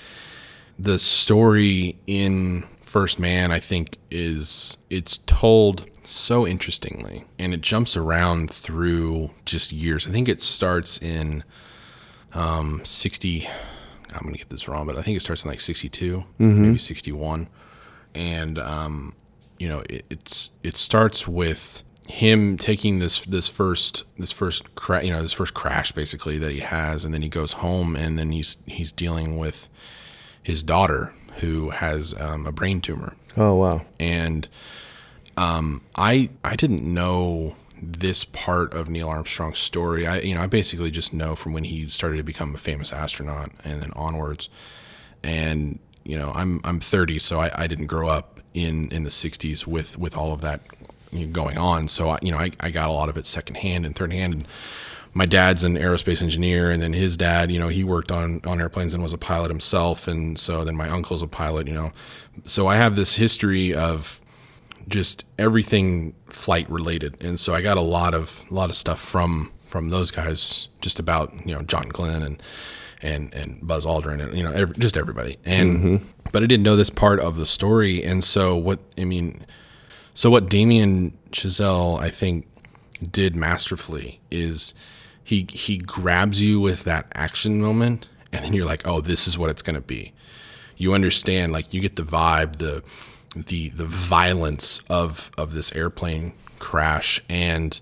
[0.80, 7.98] the story in First Man, I think, is it's told so interestingly, and it jumps
[7.98, 10.08] around through just years.
[10.08, 11.44] I think it starts in
[12.34, 13.48] um, 60.
[14.14, 16.24] I'm gonna get this wrong, but I think it starts in like 62,
[16.62, 17.48] maybe 61,
[18.14, 19.14] and um,
[19.60, 25.04] you know, it, it's it starts with him taking this this first this first cra-
[25.04, 28.18] you know this first crash basically that he has, and then he goes home, and
[28.20, 29.70] then he's he's dealing with
[30.42, 34.48] his daughter who has um, a brain tumor, oh wow, and
[35.38, 40.08] um, I I didn't know this part of Neil Armstrong's story.
[40.08, 42.94] I you know I basically just know from when he started to become a famous
[42.94, 44.50] astronaut and then onwards.
[45.24, 49.10] And you know I'm I'm 30, so I, I didn't grow up in in the
[49.10, 50.62] 60s with with all of that
[51.32, 51.88] going on.
[51.88, 54.34] So I, you know I, I got a lot of it secondhand and third hand.
[54.34, 54.48] And
[55.14, 58.60] my dad's an aerospace engineer, and then his dad, you know, he worked on on
[58.60, 60.08] airplanes and was a pilot himself.
[60.08, 61.92] And so then my uncle's a pilot, you know.
[62.46, 64.20] So I have this history of
[64.88, 69.00] just everything flight related and so i got a lot of a lot of stuff
[69.00, 72.42] from from those guys just about you know john glenn and
[73.02, 75.38] and and buzz aldrin and you know every, just everybody.
[75.46, 76.06] And mm-hmm.
[76.32, 78.04] but i didn't know this part of the story.
[78.04, 79.46] And so what i mean
[80.14, 82.48] so what damien chazelle i think
[83.12, 84.74] did masterfully is
[85.24, 89.38] he he grabs you with that action moment and then you're like oh this is
[89.38, 90.14] what it's going to be.
[90.78, 92.84] You understand like you get the vibe the
[93.36, 97.80] the the violence of of this airplane crash and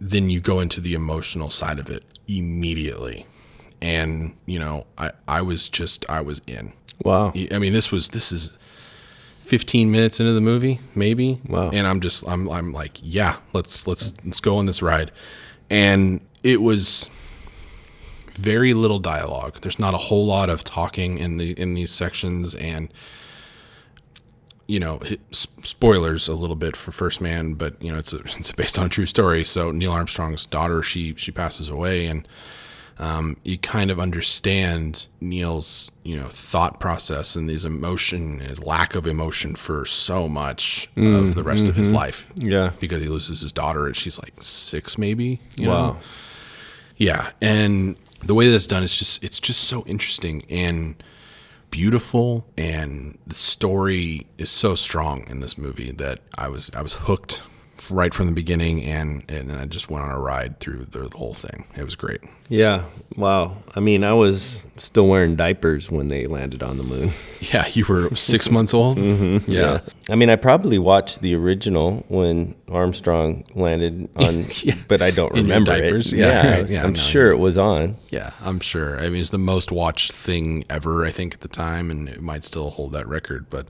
[0.00, 3.26] then you go into the emotional side of it immediately
[3.82, 6.72] and you know i i was just i was in
[7.04, 8.50] wow, i mean this was this is
[9.52, 11.38] 15 minutes into the movie, maybe.
[11.46, 11.68] Wow.
[11.74, 15.10] And I'm just I'm I'm like, yeah, let's let's let's go on this ride.
[15.68, 17.10] And it was
[18.30, 19.58] very little dialogue.
[19.60, 22.90] There's not a whole lot of talking in the in these sections and
[24.66, 28.52] you know, spoilers a little bit for First Man, but you know, it's a, it's
[28.52, 29.44] based on a true story.
[29.44, 32.26] So Neil Armstrong's daughter, she she passes away, and
[32.98, 38.94] um, you kind of understand Neil's you know thought process and his emotion, his lack
[38.94, 42.26] of emotion for so much of the rest of his life.
[42.36, 42.70] Yeah.
[42.80, 45.40] because he loses his daughter, and she's like six, maybe.
[45.56, 45.86] You Wow.
[45.92, 46.00] know?
[46.96, 51.02] Yeah, and the way that's done is just it's just so interesting and
[51.70, 56.94] beautiful and the story is so strong in this movie that I was I was
[56.94, 57.40] hooked
[57.90, 61.08] right from the beginning and and then I just went on a ride through the,
[61.08, 61.66] the whole thing.
[61.76, 62.20] It was great.
[62.48, 62.84] Yeah.
[63.16, 63.56] Wow.
[63.74, 67.10] I mean, I was still wearing diapers when they landed on the moon.
[67.52, 68.98] Yeah, you were 6 months old?
[68.98, 69.50] Mm-hmm.
[69.50, 69.80] Yeah.
[70.08, 74.76] I mean, I probably watched the original when Armstrong landed on, Yeah.
[74.86, 76.12] but I don't remember diapers?
[76.12, 76.18] it.
[76.20, 77.96] Yeah, Yeah, yeah, I'm no, sure it was on.
[78.10, 78.98] Yeah, I'm sure.
[79.00, 82.22] I mean, it's the most watched thing ever, I think, at the time, and it
[82.22, 83.50] might still hold that record.
[83.50, 83.66] But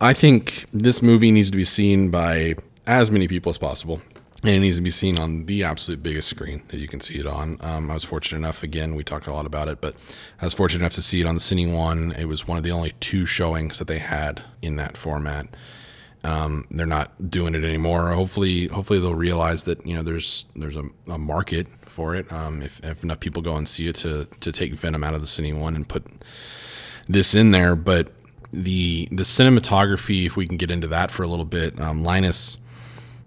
[0.00, 2.54] I think this movie needs to be seen by
[2.86, 4.00] as many people as possible.
[4.42, 7.18] And it needs to be seen on the absolute biggest screen that you can see
[7.18, 7.56] it on.
[7.62, 9.96] Um, I was fortunate enough, again, we talked a lot about it, but
[10.40, 12.12] I was fortunate enough to see it on the Cine One.
[12.12, 15.48] It was one of the only two showings that they had in that format.
[16.22, 18.10] Um, they're not doing it anymore.
[18.10, 22.30] Hopefully, hopefully they'll realize that you know there's there's a, a market for it.
[22.32, 25.20] Um, if, if enough people go and see it to to take Venom out of
[25.20, 26.04] the Cine One and put
[27.08, 28.12] this in there, but
[28.52, 32.58] the the cinematography, if we can get into that for a little bit, um, Linus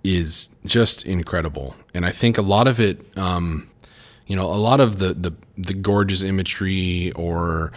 [0.04, 3.70] is just incredible, and I think a lot of it, um,
[4.28, 7.72] you know, a lot of the the, the gorgeous imagery or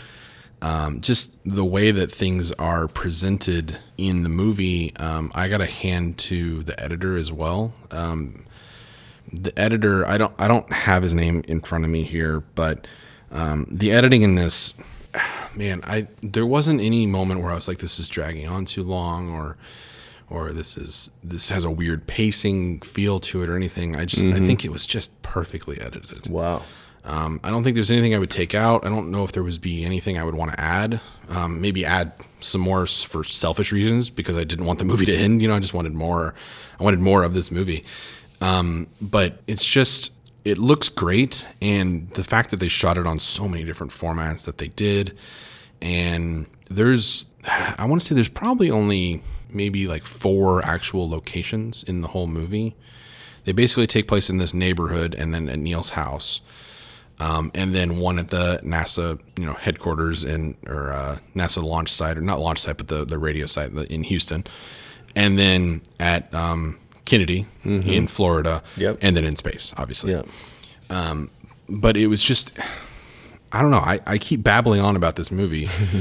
[0.63, 5.67] um, just the way that things are presented in the movie, um, I got a
[5.67, 7.75] hand to the editor as well.
[7.91, 8.47] Um,
[9.33, 12.87] the editor, I don't, I don't have his name in front of me here, but
[13.33, 14.75] um, the editing in this,
[15.57, 18.85] man, I there wasn't any moment where I was like, this is dragging on too
[18.85, 19.57] long, or
[20.33, 23.97] or this is this has a weird pacing feel to it, or anything.
[23.97, 26.29] I just, I think it was just perfectly edited.
[26.29, 26.63] Wow.
[27.05, 28.87] Um, I don't think there's anything I would take out.
[28.87, 31.01] I don't know if there would be anything I would want to add.
[31.29, 35.15] Um, maybe add some more for selfish reasons because I didn't want the movie to
[35.15, 35.43] end.
[35.43, 36.35] You know, I just wanted more.
[36.79, 37.85] I wanted more of this movie.
[38.41, 40.13] Um, but it's just
[40.45, 44.45] it looks great, and the fact that they shot it on so many different formats
[44.47, 45.17] that they did,
[45.81, 49.23] and there's I want to say there's probably only
[49.55, 52.75] maybe like four actual locations in the whole movie.
[53.45, 56.41] They basically take place in this neighborhood and then at Neil's house
[57.21, 61.91] um, and then one at the NASA, you know, headquarters in or uh, NASA launch
[61.93, 64.45] site, or not launch site, but the the radio site in Houston,
[65.15, 68.99] and then at um, Kennedy in Florida, Yep.
[69.03, 70.13] and then in space, obviously.
[70.13, 70.23] Yeah.
[71.69, 72.59] But it was just,
[73.53, 73.79] I don't know.
[73.79, 75.69] I, I keep babbling on about this movie.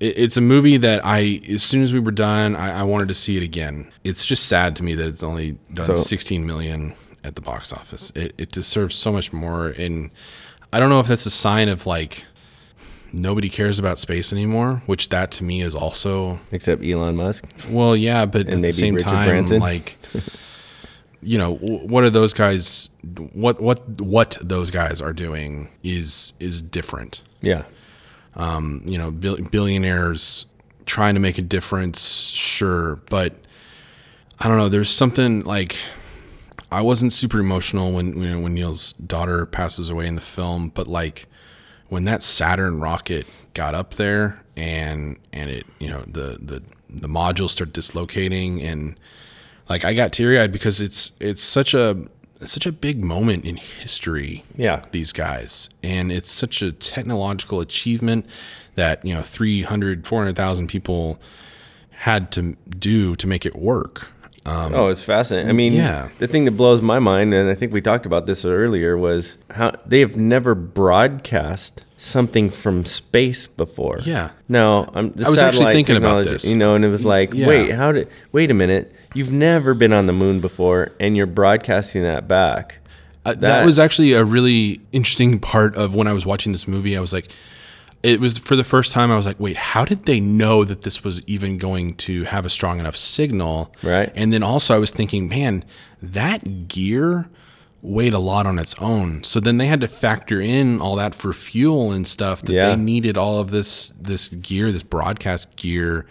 [0.00, 3.08] it, it's a movie that I, as soon as we were done, I, I wanted
[3.08, 3.90] to see it again.
[4.04, 7.72] It's just sad to me that it's only done So- 16 million at the box
[7.72, 8.10] office.
[8.14, 9.68] It, it deserves so much more.
[9.68, 10.10] And
[10.72, 12.24] I don't know if that's a sign of like
[13.12, 17.44] nobody cares about space anymore, which that to me is also Except Elon Musk.
[17.70, 19.60] well, yeah, but at maybe the same Richard time, Branson.
[19.60, 19.96] like,
[21.22, 22.90] you know, what are those guys?
[23.32, 27.22] What what what those guys are doing is is different.
[27.42, 27.64] Yeah.
[28.34, 30.46] Um, you know, bil- billionaires
[30.86, 33.34] trying to make a difference, sure, but
[34.38, 34.68] I don't know.
[34.68, 35.76] There's something like
[36.72, 40.68] I wasn't super emotional when you know, when Neil's daughter passes away in the film,
[40.68, 41.26] but like
[41.88, 47.08] when that Saturn rocket got up there and and it you know the the the
[47.08, 48.98] modules start dislocating and
[49.70, 52.04] like I got teary eyed because it's it's such a
[52.40, 54.44] it's such a big moment in history.
[54.56, 54.84] Yeah.
[54.90, 58.26] these guys and it's such a technological achievement
[58.74, 61.20] that you know 300 400,000 people
[61.90, 64.08] had to do to make it work.
[64.46, 65.50] Um, oh, it's fascinating.
[65.50, 66.08] I mean, yeah.
[66.18, 69.36] the thing that blows my mind, and I think we talked about this earlier, was
[69.50, 73.98] how they have never broadcast something from space before.
[74.02, 74.30] Yeah.
[74.48, 75.12] No, I'm.
[75.24, 76.50] I was actually thinking about this.
[76.50, 77.46] You know, and it was like, Yeah.
[77.48, 78.08] wait, how did?
[78.32, 78.94] Wait a minute.
[79.14, 82.78] You've never been on the moon before, and you're broadcasting that back.
[83.24, 86.66] Uh, that, That- was actually a really interesting part of when I was watching this
[86.68, 86.96] movie.
[86.96, 87.30] I was like,
[88.02, 89.10] it was for the first time.
[89.10, 92.46] I was like, wait, how did they know that this was even going to have
[92.46, 93.74] a strong enough signal?
[93.82, 94.10] Right.
[94.14, 95.64] And then also, I was thinking, man,
[96.00, 97.28] that gear
[97.82, 99.22] weighed a lot on its own.
[99.24, 102.40] So then they had to factor in all that for fuel and stuff.
[102.42, 102.70] That Yeah.
[102.70, 106.06] they needed all of this this gear, this broadcast gear.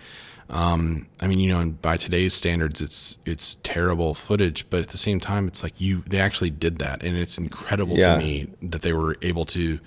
[0.50, 4.90] Um, I mean, you know, and by today's standards, it's it's terrible footage, but at
[4.90, 8.14] the same time, it's like you they actually did that, and it's incredible Yeah.
[8.16, 9.80] to me that they were able to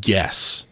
[0.00, 0.64] guess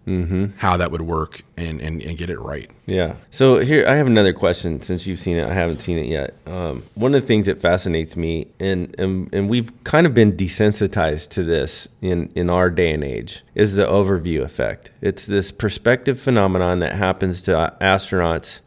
[0.59, 2.71] how that would work and, and and get it right.
[2.87, 3.17] Yeah.
[3.31, 4.81] So here, I have another question.
[4.81, 6.35] Since you've seen it, I haven't seen it yet.
[6.47, 10.33] Um, one of the things that fascinates me, and, and and we've kind of been
[10.37, 14.91] desensitized to this in in our day and age, is the overview effect.
[15.01, 18.61] It's this perspective phenomenon that happens to astronauts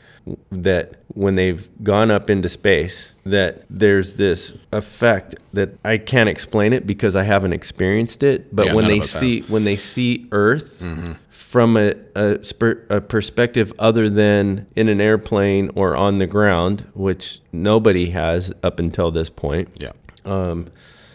[0.52, 6.74] that when they've gone up into space that there's this effect that I can't explain
[6.74, 9.20] it because I haven't experienced it but Yeah, when they us have.
[9.20, 10.84] see when they see earth
[11.30, 16.86] from a, a, sper- a perspective other than in an airplane or on the ground
[16.94, 19.92] which nobody has up until this point Yeah.
[20.26, 20.68] um,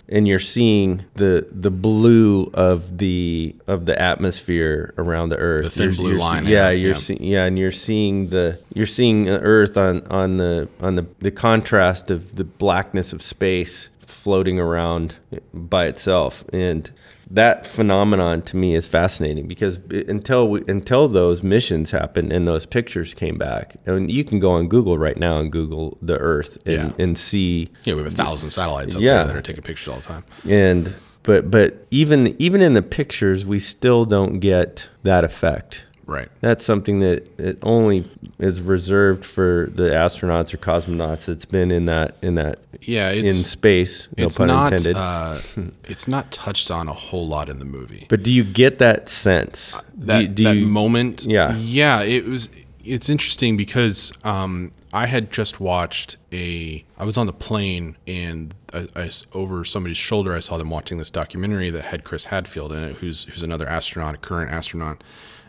[0.09, 5.63] and you're seeing the the blue of the of the atmosphere around the Earth.
[5.65, 6.97] The thin You're- blue you're line, see- yeah, you're yeah.
[6.97, 11.07] seeing yeah, and you're seeing the you're seeing the Earth on on the on the
[11.21, 15.17] the contrast of the blackness of space floating around
[15.53, 16.91] by itself and
[17.31, 22.67] that phenomenon to me is fascinating because until we, until those missions happened and those
[22.67, 26.59] pictures came back and you can go on Google right now and Google the Earth
[26.67, 27.05] and, Yeah.
[27.05, 29.15] and see Yeah, we have a thousand satellites up Yeah.
[29.19, 30.25] there that are taking pictures all the time.
[30.49, 36.29] and but but even even in the pictures we still don't get that effect Right.
[36.41, 38.05] that's something that it only
[38.39, 43.33] is reserved for the astronauts or cosmonauts that's been in that in that Yeah, in
[43.33, 45.39] space no it's pun not intended uh,
[45.85, 48.07] it's not touched on a whole lot in the movie.
[48.11, 51.57] but do you get that sense that, do, do that you, moment Yeah.
[51.57, 52.49] yeah it was
[52.85, 58.55] it's interesting because um, i had just watched a i was on the plane and
[58.75, 62.73] I, I over somebody's shoulder i saw them watching this documentary that had chris hadfield
[62.73, 65.03] in it who's who's another astronaut a current astronaut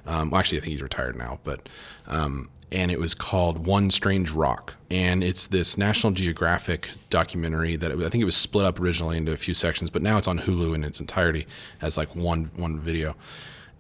[0.08, 1.68] um, well, actually i think he's retired now but
[2.08, 4.76] um, and it was called One Strange Rock.
[4.90, 9.18] And it's this National Geographic documentary that it, I think it was split up originally
[9.18, 11.46] into a few sections, but now it's on Hulu in its entirety
[11.82, 13.16] as like one one video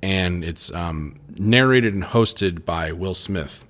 [0.06, 3.66] and it's um, narrated and hosted by Will Smith.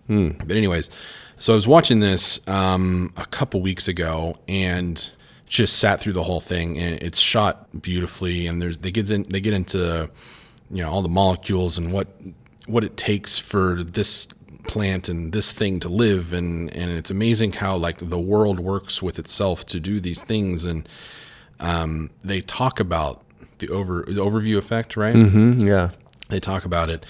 [0.45, 0.89] But anyways,
[1.37, 5.11] so I was watching this um, a couple weeks ago and
[5.45, 8.47] just sat through the whole thing, and it's shot beautifully.
[8.47, 10.09] And there's they get in they get into
[10.69, 12.07] you know all the molecules and what
[12.67, 14.27] what it takes for this
[14.67, 16.33] plant and this thing to live.
[16.33, 20.65] And and it's amazing how like the world works with itself to do these things.
[20.65, 20.87] And
[21.59, 23.23] um, they talk about
[23.59, 25.15] the over the overview effect right?
[25.15, 25.91] Mhm, yeah.
[26.29, 27.05] They talk about it.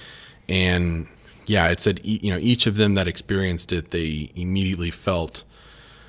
[0.47, 1.07] And
[1.47, 5.43] yeah it said you know each of them that experienced it they immediately felt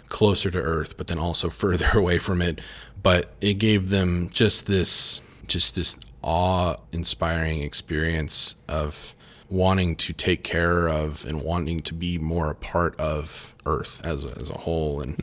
[0.09, 2.61] closer to earth but then also further away from it.
[3.03, 9.15] But it gave them just this just this awe inspiring experience of
[9.49, 14.25] wanting to take care of and wanting to be more a part of earth as
[14.25, 15.17] a, as a whole and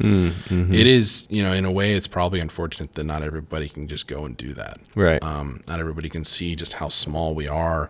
[0.74, 4.06] it is you know in a way it's probably unfortunate that not everybody can just
[4.08, 7.90] go and do that right um, not everybody can see just how small we are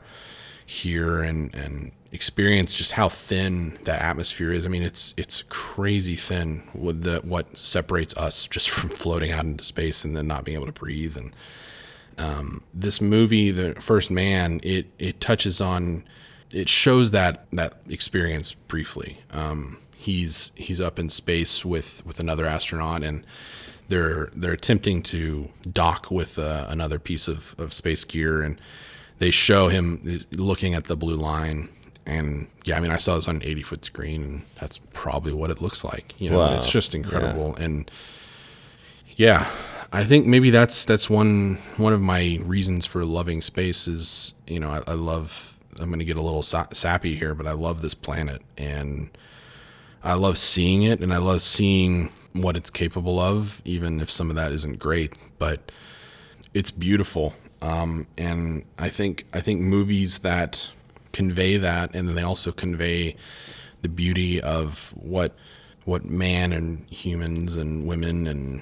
[0.66, 4.66] here and and experience just how thin that atmosphere is.
[4.66, 9.44] I mean, it's it's crazy thin with the what separates us just from floating out
[9.44, 11.18] into space and then not being able to breathe.
[11.18, 11.36] And
[12.18, 16.04] um, this movie, The First Man, it it touches on
[16.52, 19.20] it shows that that experience briefly.
[19.32, 23.24] Um, he's he's up in space with with another astronaut and
[23.88, 28.60] they're they're attempting to dock with uh, another piece of, of space gear and
[29.20, 31.70] they show him looking at the blue line
[32.06, 35.32] and yeah i mean i saw this on an 80 foot screen and that's probably
[35.34, 36.56] what it looks like you know Wow.
[36.56, 37.90] it's just incredible and
[39.16, 39.50] yeah
[39.94, 44.60] i think maybe that's that's one one of my reasons for loving space is you
[44.60, 47.54] know i, I love i'm going to get a little sa- sappy here but i
[47.54, 49.10] love this planet and
[50.04, 54.30] I love seeing it and I love seeing what it's capable of, even if some
[54.30, 55.14] of that isn't great.
[55.40, 55.72] But
[56.54, 60.70] it's beautiful, um, and I think I think movies that
[61.14, 63.16] convey that, and then they also convey
[63.82, 65.36] the beauty of what
[65.86, 68.62] what man and humans and women and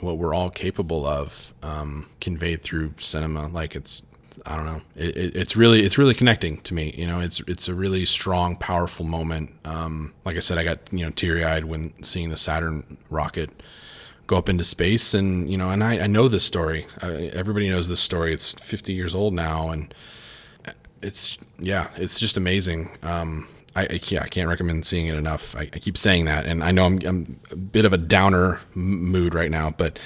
[0.00, 3.48] what we're all capable of, um, conveyed through cinema.
[3.48, 4.02] Like it's
[4.46, 4.80] I don't know.
[4.96, 6.94] It, it, it's really it's really connecting to me.
[6.96, 9.54] You know, it's it's a really strong, powerful moment.
[9.64, 13.50] Um, like I said, I got you know teary eyed when seeing the Saturn rocket
[14.26, 16.86] go up into space, and you know, and I, I know this story.
[17.02, 18.32] I, everybody knows this story.
[18.32, 19.92] It's 50 years old now, and
[21.02, 22.90] it's yeah, it's just amazing.
[23.02, 23.48] Um,
[23.80, 25.56] I, I can't I can't recommend seeing it enough.
[25.56, 28.60] I, I keep saying that, and I know I'm, I'm a bit of a downer
[28.74, 29.98] mood right now, but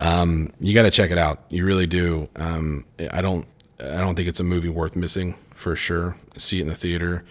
[0.00, 1.44] um, you got to check it out.
[1.48, 2.28] You really do.
[2.36, 3.46] Um, I don't
[3.80, 6.16] I don't think it's a movie worth missing for sure.
[6.36, 7.24] See it in the theater,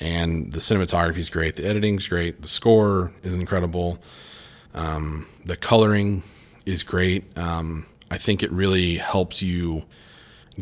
[0.00, 1.56] and the cinematography is great.
[1.56, 2.42] The editing's great.
[2.42, 3.98] The score is incredible.
[4.74, 6.22] Um, the coloring
[6.66, 7.36] is great.
[7.38, 9.84] Um, I think it really helps you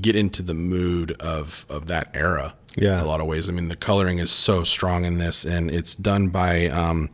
[0.01, 2.55] get into the mood of of that era.
[2.77, 2.95] Yeah.
[2.99, 3.49] in a lot of ways.
[3.49, 7.11] I mean, the coloring is so strong in this, and it's done by um,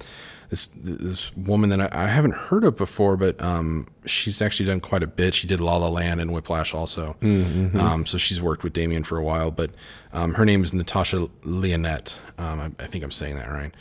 [0.50, 4.80] this this woman that I, I haven't heard of before, but um, she's actually done
[4.80, 5.34] quite a bit.
[5.34, 7.16] She did La La Land and Whiplash also.
[7.22, 9.70] Um, so she's worked with Damien for a while, but
[10.12, 12.18] um, her name is Natasha Leonnet.
[12.38, 13.74] Um, I, I think I'm saying that right,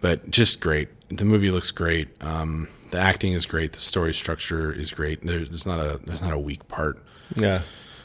[0.00, 0.88] but just great.
[1.08, 2.08] The movie looks great.
[2.22, 3.72] Um, the acting is great.
[3.72, 5.22] The story structure is great.
[5.22, 6.98] There's, there's not a there's not a weak part
[7.34, 7.62] Yeah.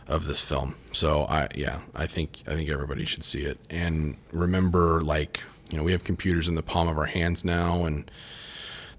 [0.07, 0.75] Of this film.
[0.91, 3.59] So I yeah, I think I think everybody should see it.
[3.69, 7.83] And remember like, you know, we have computers in the palm of our hands now
[7.83, 8.09] and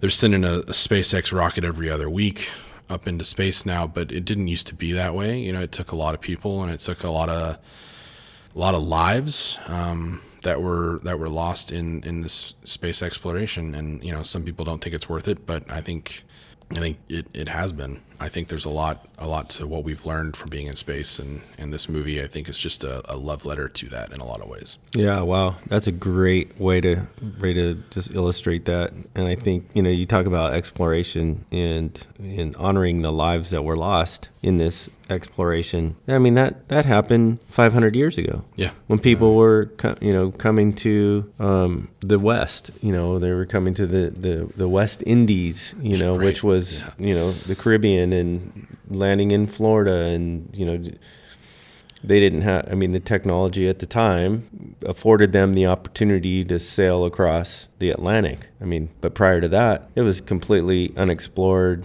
[0.00, 2.50] they're sending a, a SpaceX rocket every other week
[2.90, 5.38] up into space now, but it didn't used to be that way.
[5.38, 7.58] You know, it took a lot of people and it took a lot of
[8.54, 13.74] a lot of lives um, that were that were lost in in this space exploration.
[13.74, 16.22] And you know, some people don't think it's worth it, but I think
[16.72, 18.00] I think it, it has been.
[18.20, 21.18] I think there's a lot a lot to what we've learned from being in space,
[21.18, 24.20] and and this movie I think is just a, a love letter to that in
[24.20, 24.76] a lot of ways.
[24.94, 27.06] Yeah, wow, that's a great way to
[27.40, 28.92] way to just illustrate that.
[29.14, 33.62] And I think you know you talk about exploration and and honoring the lives that
[33.62, 35.96] were lost in this exploration.
[36.06, 38.44] I mean that that happened 500 years ago.
[38.56, 38.70] Yeah.
[38.86, 43.46] when people were co- you know coming to um, the West, you know they were
[43.46, 46.24] coming to the the, the West Indies, you know, Right.
[46.26, 47.06] which was Yeah.
[47.08, 50.82] you know the Caribbean and landing in Florida and you know
[52.04, 56.58] they didn't have i mean the technology at the time afforded them the opportunity to
[56.58, 58.48] sail across the atlantic.
[58.60, 61.84] I mean but prior to that it was completely unexplored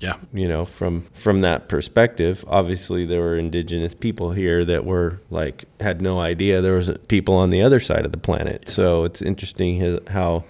[0.00, 2.44] Yeah, you know from from that perspective.
[2.46, 7.34] Obviously there were indigenous people here that were like had no idea there was people
[7.34, 8.68] on the other side of the planet.
[8.68, 10.44] So it's interesting how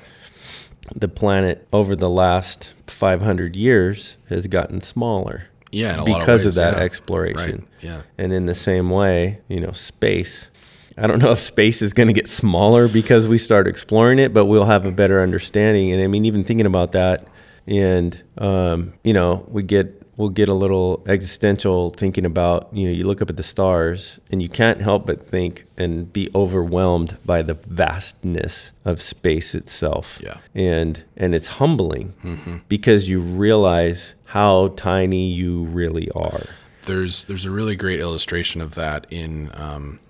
[0.94, 6.18] the planet over the last 500 years has gotten smaller yeah, in a lot of
[6.20, 6.82] because of, that yeah.
[6.82, 7.58] exploration.
[7.60, 7.84] Right.
[7.84, 8.02] Yeah.
[8.18, 10.50] And in the same way, you know, space.
[10.96, 14.32] I don't know if space is going to get smaller because we start exploring it,
[14.32, 15.92] but we'll have a better understanding.
[15.92, 17.26] And I mean, even thinking about that,
[17.66, 22.92] and um, you know, we get we'll get a little existential thinking about you know
[22.92, 27.16] you look up at the stars and you can't help but think and be overwhelmed
[27.24, 30.38] by the vastness of space itself Yeah.
[30.54, 36.46] and and it's humbling because you realize how tiny you really are
[36.86, 40.00] There's there's a really great illustration of that in um,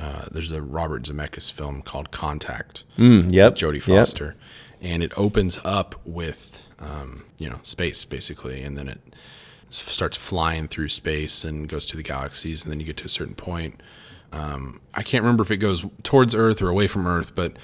[0.00, 2.84] uh, there's a Robert Zemeckis film called Contact.
[2.98, 3.98] mm, yep Jodie yep.
[3.98, 4.34] Foster,
[4.80, 9.00] and it opens up with um, you know space basically, and then it
[9.72, 13.10] starts flying through space and goes to the galaxies, and then you get to a
[13.10, 13.82] certain point.
[14.32, 17.56] Um, I can't remember if it goes towards Earth or away from Earth, but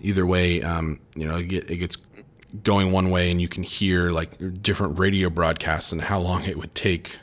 [0.00, 1.98] either way, um, you know, it, get, it gets
[2.62, 6.56] going one way, and you can hear like different radio broadcasts and how long it
[6.56, 7.18] would take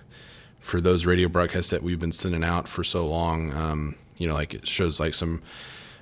[0.60, 3.54] for those radio broadcasts that we've been sending out for so long.
[3.54, 5.42] Um, you know, like it shows like some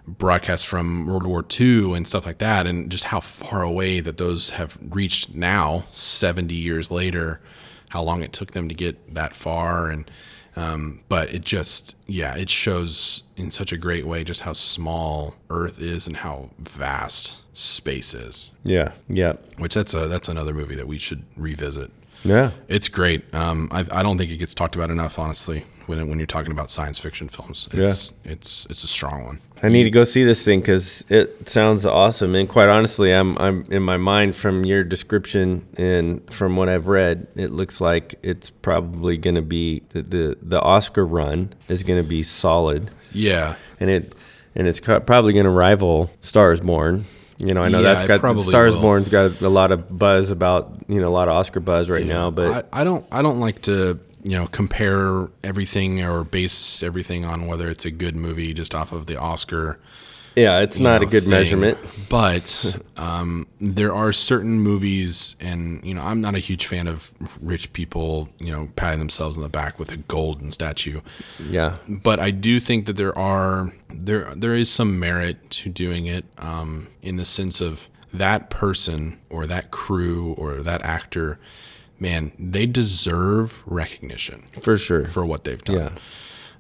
[0.06, 4.18] broadcasts from World War II and stuff like that, and just how far away that
[4.18, 7.40] those have reached now, 70 years later,
[7.90, 9.90] how long it took them to get that far.
[9.90, 10.10] And,
[10.56, 15.36] um, but it just, yeah, it shows in such a great way just how small
[15.50, 20.76] Earth is and how vast space is, yeah yeah which that's a, that's another movie
[20.76, 21.92] that we should revisit.
[22.24, 23.34] Yeah It's great.
[23.34, 25.66] Um, I, I don't think it gets talked about enough, honestly.
[25.86, 29.40] When, when you're talking about science fiction films, it's it's it's a strong one.
[29.64, 32.36] I need to go see this thing because it sounds awesome.
[32.36, 36.86] And quite honestly, I'm I'm in my mind from your description and from what I've
[36.86, 41.82] read, it looks like it's probably going to be the, the the Oscar run is
[41.82, 44.14] going to be solid, Yeah, and it
[44.54, 47.06] and it's probably going to rival Stars Born.
[47.40, 48.82] You know, I know Yeah, that's got Stars will.
[48.82, 52.06] Born's got a lot of buzz about you know a lot of Oscar buzz right
[52.06, 56.84] now, but I, I don't I don't like to you know compare everything or base
[56.84, 59.80] everything on whether it's a good movie just off of the Oscar.
[60.36, 61.32] Yeah, it's not know, a good thing.
[61.32, 61.78] measurement.
[62.10, 67.14] But um, there are certain movies, and you know, I'm not a huge fan of
[67.42, 71.02] rich people, you know, patting themselves on the back with a golden statue.
[71.50, 76.06] Yeah, but I do think that there are there there is some merit to doing
[76.06, 81.40] it um, in the sense of that person or that crew or that actor,
[82.00, 85.06] man, they deserve recognition for sure.
[85.06, 85.76] for what they've done.
[85.76, 85.92] Yeah.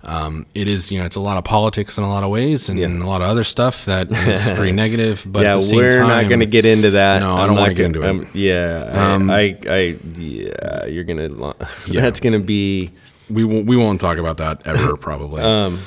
[0.01, 2.69] Um, it is, you know, it's a lot of politics in a lot of ways,
[2.69, 2.87] and Yeah.
[2.87, 5.25] a lot of other stuff that is pretty negative.
[5.27, 7.19] But yeah, at the same we're time, not going to get into that.
[7.19, 8.25] No, I I'm don't wanna get gonna- into it.
[8.25, 11.27] um, yeah, Um, I, I, I, yeah, you're gonna.
[11.87, 12.01] Yeah.
[12.01, 12.91] That's gonna be.
[13.29, 15.41] We won't, we won't talk about that ever, probably.
[15.43, 15.79] Um,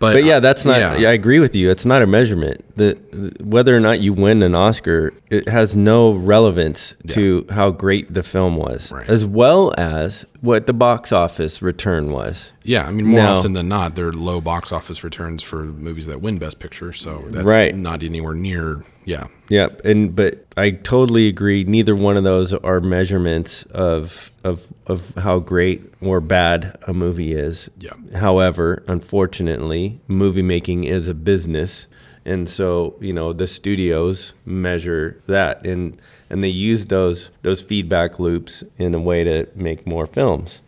[0.00, 0.78] but but yeah, that's not.
[0.78, 0.96] yeah.
[0.96, 1.08] Yeah.
[1.10, 1.70] I agree with you.
[1.70, 5.74] It's not a measurement the, the whether or not you win an Oscar, it has
[5.76, 9.08] no relevance to how great the film was, Right.
[9.08, 12.52] as well as what the box office return was.
[12.62, 13.34] Yeah, I mean, more No.
[13.34, 16.92] often than not, they're low box office returns for movies that win Best Picture.
[16.92, 17.74] So that's Right.
[17.74, 18.84] not anywhere near.
[19.08, 21.64] Yeah, Yep, and but I totally agree.
[21.64, 27.32] Neither one of those are measurements of of of how great or bad a movie
[27.32, 27.70] is.
[27.78, 27.94] Yeah.
[28.14, 31.86] However, unfortunately, movie making is a business,
[32.26, 38.18] and so you know the studios measure that, and and they use those those feedback
[38.18, 40.60] loops in a way to make more films.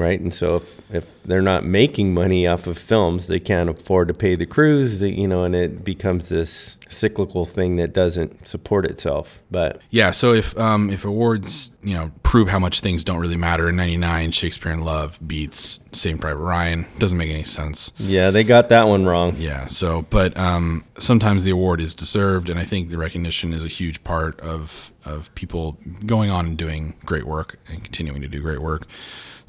[0.00, 4.08] Right, and so if, if they're not making money off of films, they can't afford
[4.08, 5.02] to pay the crews.
[5.02, 9.40] You know, and it becomes this cyclical thing that doesn't support itself.
[9.50, 10.10] But yeah.
[10.10, 13.76] So if um, if awards you know prove how much things don't really matter in
[13.76, 17.92] '99, Shakespeare in Love beats Saving Private Ryan doesn't make any sense.
[17.98, 19.34] yeah, they got that one wrong.
[19.38, 19.66] Yeah.
[19.66, 23.68] So, but um, sometimes the award is deserved, and I think the recognition is a
[23.68, 28.40] huge part of of people going on and doing great work and continuing to do
[28.40, 28.86] great work.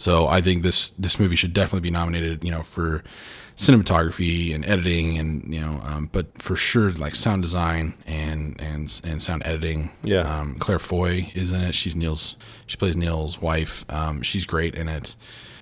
[0.02, 2.44] So, I think this this movie should definitely be nominated.
[2.44, 3.04] You know, for
[3.56, 9.02] cinematography and editing, and you know, um, but for sure, like sound design and and
[9.04, 9.92] and sound editing.
[10.04, 10.22] Yeah.
[10.22, 11.76] Um, Claire Foy is in it.
[11.76, 12.36] She's Neil's.
[12.66, 13.86] She plays Neil's wife.
[13.90, 15.16] Um, she's great in it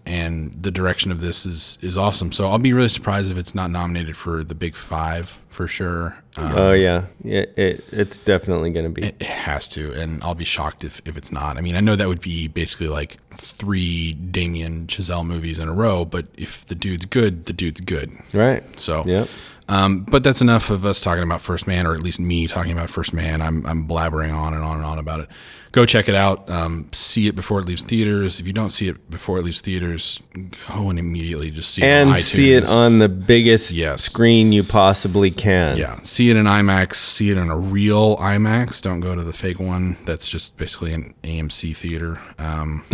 [0.06, 2.32] and the direction of this is is awesome.
[2.32, 6.18] So I'll be really surprised if it's not nominated for the Big Five for sure.
[6.38, 9.06] Um, Oh yeah, it, it it's definitely going to be.
[9.06, 11.58] it has to, and I'll be shocked if, if it's not.
[11.58, 15.74] I mean, I know that would be basically like three Damien Chazelle movies in a
[15.74, 18.12] row, but if the dude's good, the dude's good.
[18.34, 18.64] right.
[18.80, 19.26] So, yeah.
[19.68, 22.72] um, but that's enough of us talking about First Man, or at least me talking
[22.72, 23.42] about First Man.
[23.42, 25.30] I'm, I'm blabbering on and on and on about it.
[25.72, 26.50] Go check it out.
[26.50, 28.40] Um, see it before it leaves theaters.
[28.40, 30.20] If you don't see it before it leaves theaters,
[30.68, 32.22] go and immediately just see it on And iTunes.
[32.22, 34.02] see it on the biggest Yes.
[34.02, 35.78] screen you possibly can.
[35.78, 36.96] Yeah, see it in IMAX.
[36.96, 38.82] See it in a real IMAX.
[38.82, 39.96] Don't go to the fake one.
[40.06, 42.84] That's just basically an AMC theater um,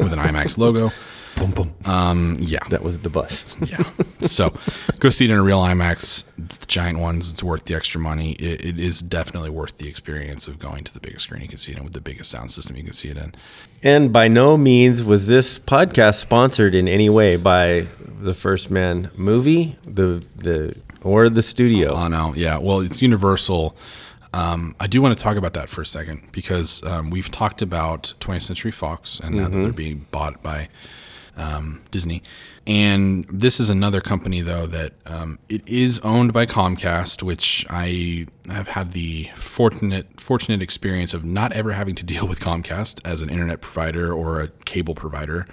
[0.00, 0.90] with an IMAX logo.
[1.36, 1.74] Boom, boom.
[1.86, 3.56] Um, yeah, That was the bus.
[3.66, 3.82] yeah.
[4.20, 4.52] So
[5.00, 7.30] go see it in a real IMAX, the giant ones.
[7.32, 8.32] It's worth the extra money.
[8.32, 11.58] It, it is definitely worth the experience of going to the biggest screen you can
[11.58, 13.34] see it in with the biggest sound system you can see it in.
[13.82, 17.86] And by no means was this podcast sponsored in any way by
[18.20, 21.92] the First Man movie, the the or the studio.
[21.94, 22.58] Oh no, yeah.
[22.58, 23.74] Well, it's Universal.
[24.34, 27.60] Um, I do want to talk about that for a second because um, we've talked
[27.60, 30.68] about 20th Century Fox and now that they're being bought by
[31.36, 32.22] um, Disney.
[32.66, 38.26] And this is another company though that um, it is owned by Comcast, which I
[38.48, 43.20] have had the fortunate fortunate experience of not ever having to deal with Comcast as
[43.20, 45.46] an internet provider or a cable provider.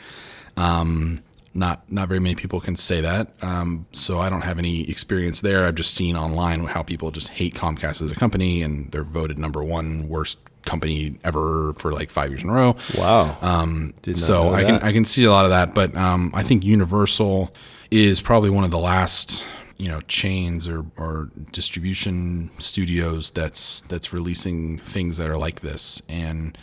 [0.58, 1.22] Um,
[1.54, 3.34] not not very many people can say that.
[3.42, 5.66] Um, so I don't have any experience there.
[5.66, 9.38] I've just seen online how people just hate Comcast as a company, and they're voted
[9.38, 10.38] number one worst
[10.70, 12.76] company ever for like five years in a row.
[12.98, 13.36] wow.
[13.42, 14.76] Um, so I can.
[14.82, 17.54] I can see a lot of that, but um, I think Universal
[17.92, 19.46] is probably one of the last
[19.78, 26.02] you know chains or, or distribution studios that's that's releasing things that are like this,
[26.08, 26.58] and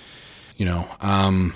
[0.56, 0.88] you know.
[1.00, 1.52] Um,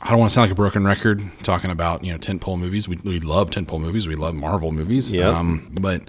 [0.00, 2.86] I don't want to sound like a broken record talking about you know tentpole movies.
[2.86, 4.06] We, we love tentpole movies.
[4.06, 5.12] We love Marvel movies.
[5.12, 5.34] Yep.
[5.34, 6.02] Um, but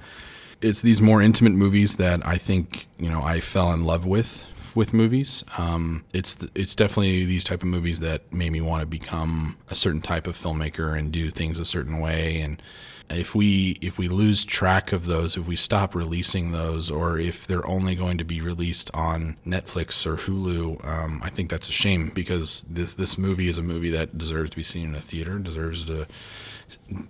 [0.62, 4.48] it's these more intimate movies that I think you know I fell in love with
[4.76, 5.44] with movies.
[5.58, 9.58] Um, it's th- it's definitely these type of movies that made me want to become
[9.70, 12.42] a certain type of filmmaker and do things a certain way.
[12.42, 12.62] And
[13.10, 17.48] if we if we lose track of those, if we stop releasing those, or if
[17.48, 21.74] they're only going to be released on Netflix or Hulu, um, I think that's a
[21.74, 25.02] shame because this this movie is a movie that deserves to be seen in a
[25.02, 26.06] theater, deserves to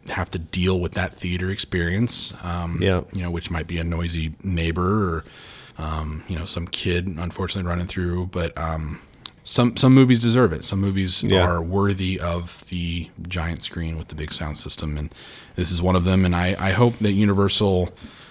[0.10, 2.34] have to deal with that theater experience.
[2.45, 3.01] Um, Yeah.
[3.12, 5.26] you know, which might be a noisy neighbor or
[5.80, 8.99] um, you know some kid unfortunately running through, but um,
[9.43, 10.63] some some movies deserve it.
[10.63, 11.41] Some movies Yeah.
[11.41, 15.09] are worthy of the giant screen with the big sound system, and
[15.55, 16.25] this is one of them.
[16.25, 17.89] And I, I hope that Universal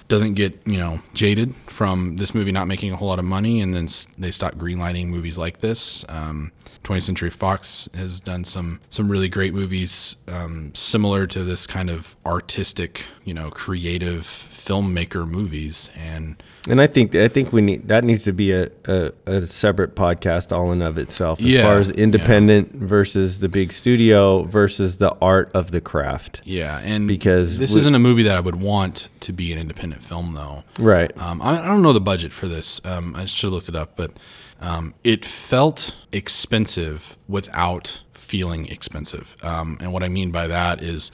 [0.09, 3.61] doesn't get you know jaded from this movie not making a whole lot of money,
[3.61, 3.89] and then
[4.19, 6.05] they stop greenlighting movies like this.
[6.09, 6.53] Um,
[6.85, 11.91] 20th Century Fox has done some some really great movies um, similar to this kind
[11.91, 17.89] of artistic, you know, creative filmmaker movies, and And I think I think we need
[17.89, 21.63] that needs to be a, a, a separate podcast all in of itself as Yeah,
[21.65, 21.97] far as yeah.
[22.05, 26.41] independent versus the big studio versus the art of the craft.
[26.45, 29.59] yeah, and Because this we- isn't a movie that I would want to be an
[29.59, 30.65] independent film, though.
[30.79, 31.17] Right.
[31.21, 32.81] Um, I, I don't know the budget for this.
[32.85, 34.13] Um, I should have looked it up, but
[34.61, 39.37] um, it felt expensive without feeling expensive.
[39.43, 41.11] Um, and what I mean by that is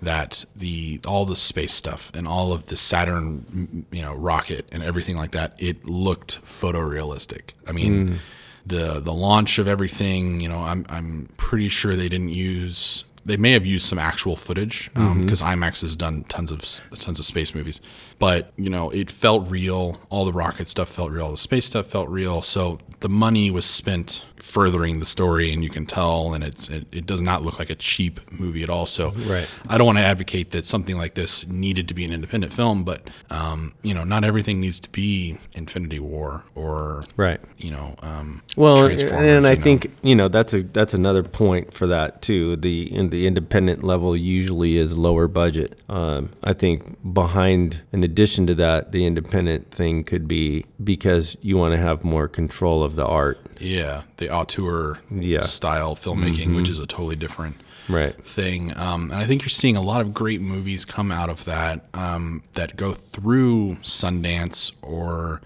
[0.00, 4.82] that the all the space stuff and all of the Saturn, you know, rocket and
[4.82, 7.52] everything like that, it looked photorealistic.
[7.66, 8.20] I mean,
[8.66, 13.36] the the launch of everything, you know, I'm I'm pretty sure they didn't use they
[13.36, 16.60] may have used some actual footage because IMAX has done tons of
[16.98, 17.80] tons of space movies,
[18.18, 19.96] but you know it felt real.
[20.10, 21.30] All the rocket stuff felt real.
[21.30, 22.42] The space stuff felt real.
[22.42, 26.32] So the money was spent furthering the story, and you can tell.
[26.34, 28.86] And it's it, it does not look like a cheap movie at all.
[28.86, 29.46] So Right.
[29.68, 32.82] I don't want to advocate that something like this needed to be an independent film,
[32.84, 37.40] but um, you know not everything needs to be Infinity War or Right.
[37.58, 39.62] you know um, Well, Transformers, and I you know.
[39.62, 42.56] think you know that's a that's another point for that too.
[42.56, 45.80] The in the independent level usually is lower budget.
[45.88, 51.56] Um, I think behind, in addition to that, the independent thing could be because you
[51.56, 53.38] want to have more control of the art.
[53.60, 55.40] yeah the auteur Yeah.
[55.42, 57.56] style filmmaking, which is a totally different
[57.88, 58.14] Right.
[58.22, 58.72] thing.
[58.76, 61.86] Um, and I think you're seeing a lot of great movies come out of that
[61.94, 65.40] um, that go through Sundance or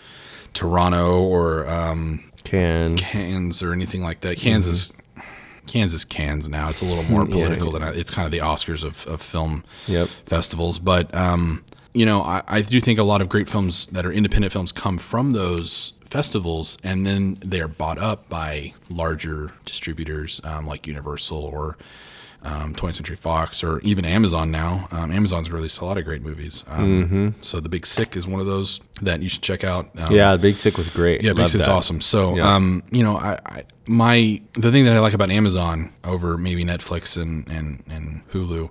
[0.52, 4.36] Toronto or um, Can Cannes or anything like that.
[4.38, 4.92] Kansas,
[5.66, 6.68] Kansas cans now.
[6.68, 7.46] It's a little more Yeah.
[7.46, 10.08] political than I, it's kind of the Oscars of, of film Yep.
[10.26, 10.78] festivals.
[10.78, 14.12] But um, you know, I, I do think a lot of great films that are
[14.12, 20.40] independent films come from those festivals, and then they are bought up by larger distributors
[20.44, 21.76] um, like Universal or.
[22.44, 24.88] Um, 20th Century Fox or even Amazon now.
[24.90, 26.64] Um, Amazon's released a lot of great movies.
[26.66, 29.88] Um, So The Big Sick is one of those that you should check out.
[29.98, 31.22] Um, yeah, the Big Sick was great.
[31.22, 31.72] yeah, Big Sick's that.
[31.72, 32.00] awesome.
[32.00, 32.54] So, Yeah.
[32.54, 36.64] um, you know, I, I my the thing that I like about Amazon over maybe
[36.64, 38.70] Netflix and and and Hulu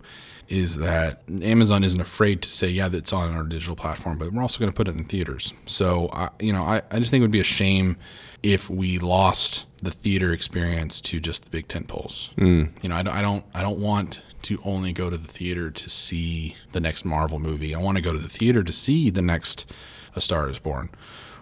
[0.49, 4.41] is that Amazon isn't afraid to say, yeah, that's on our digital platform, but we're
[4.41, 5.53] also going to put it in theaters.
[5.65, 7.95] So, I, you know, I, I just think it would be a shame
[8.43, 12.29] if we lost the theater experience to just the big tent poles.
[12.37, 12.69] Mm.
[12.81, 15.71] You know, I don't, I don't, I don't want to only go to the theater
[15.71, 17.73] to see the next Marvel movie.
[17.73, 19.71] I want to go to the theater to see the next
[20.15, 20.89] A Star Is Born,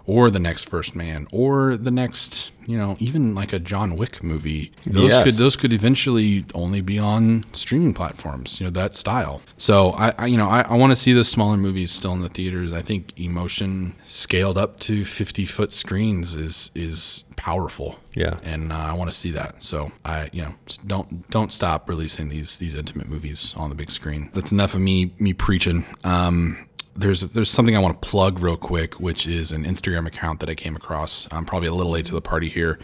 [0.10, 4.24] or the next First Man, or the next, you know, even like a John Wick
[4.24, 4.72] movie.
[4.86, 5.24] Those Yes.
[5.24, 8.60] could those could eventually only be on streaming platforms.
[8.60, 9.41] You know that style.
[9.57, 12.22] So I, I you know, I, I want to see those smaller movies still in
[12.22, 12.74] the theaters.
[12.74, 17.99] I think emotion scaled up to fifty foot screens is is powerful.
[18.16, 18.39] Yeah.
[18.43, 19.64] and uh, I want to see that.
[19.64, 20.53] So I, you know,
[20.86, 24.30] don't don't stop releasing these these intimate movies on the big screen.
[24.34, 25.86] That's enough of me me preaching.
[26.03, 26.66] Um,
[27.00, 30.50] there's there's something I want to plug real quick, which is an Instagram account that
[30.50, 31.28] I came across.
[31.32, 32.78] I'm probably a little late to the party here,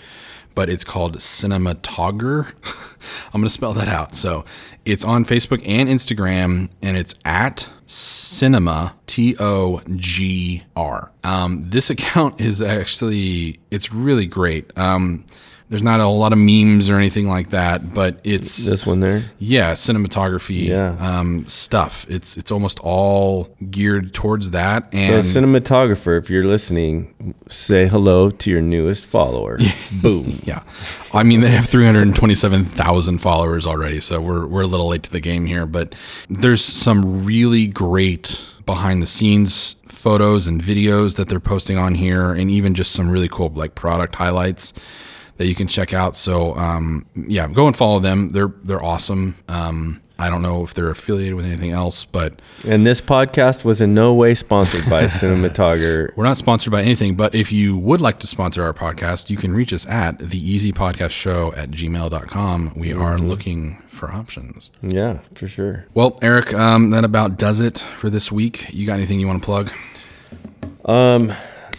[0.55, 2.53] but it's called Cinematogger.
[3.33, 4.15] I'm gonna spell that out.
[4.15, 4.45] So
[4.85, 11.11] it's on Facebook and Instagram, and it's at Cinema T O G R.
[11.23, 14.71] Um, this account is actually it's really great.
[14.77, 15.25] Um,
[15.69, 18.99] there's not a whole lot of memes or anything like that, but it's This one
[18.99, 19.23] there.
[19.39, 20.95] yeah, cinematography, Yeah.
[20.99, 22.05] um, stuff.
[22.07, 24.93] It's it's almost all geared towards that.
[24.93, 29.57] So, And cinematographer, if you're listening, say hello to your newest follower.
[30.01, 30.39] Boom.
[30.43, 30.61] yeah,
[31.13, 35.19] I mean they have 327,000 followers already, so we're we're a little late to the
[35.19, 35.65] game here.
[35.65, 35.95] But
[36.29, 42.31] there's some really great behind the scenes photos and videos that they're posting on here,
[42.31, 44.73] and even just some really cool like product highlights
[45.37, 46.15] that you can check out.
[46.15, 48.29] So um, yeah, go and follow them.
[48.29, 49.35] They're they're awesome.
[49.47, 53.81] Um, I don't know if they're affiliated with anything else, but And this podcast was
[53.81, 56.09] in no way sponsored by Cinematographer.
[56.15, 59.35] We're not sponsored by anything, but if you would like to sponsor our podcast, you
[59.35, 62.73] can reach us at the easy podcast show at gmail.com.
[62.77, 64.71] We are looking for options.
[64.81, 65.85] Yeah, for sure.
[65.93, 68.73] Well, Eric, um, that about does it for this week.
[68.73, 69.71] You got anything you want to plug?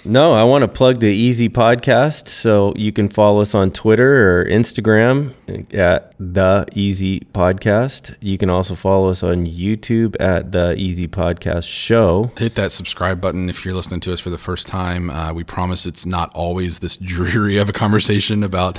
[0.08, 2.28] No, I want to plug the Easy Podcast.
[2.28, 5.34] So you can follow us on Twitter or Instagram
[5.74, 8.16] at The Easy Podcast.
[8.20, 12.30] You can also follow us on YouTube at The Easy Podcast Show.
[12.38, 15.10] Hit that subscribe button if you're listening to us for the first time.
[15.10, 18.78] Uh, we promise it's not always this dreary of a conversation about.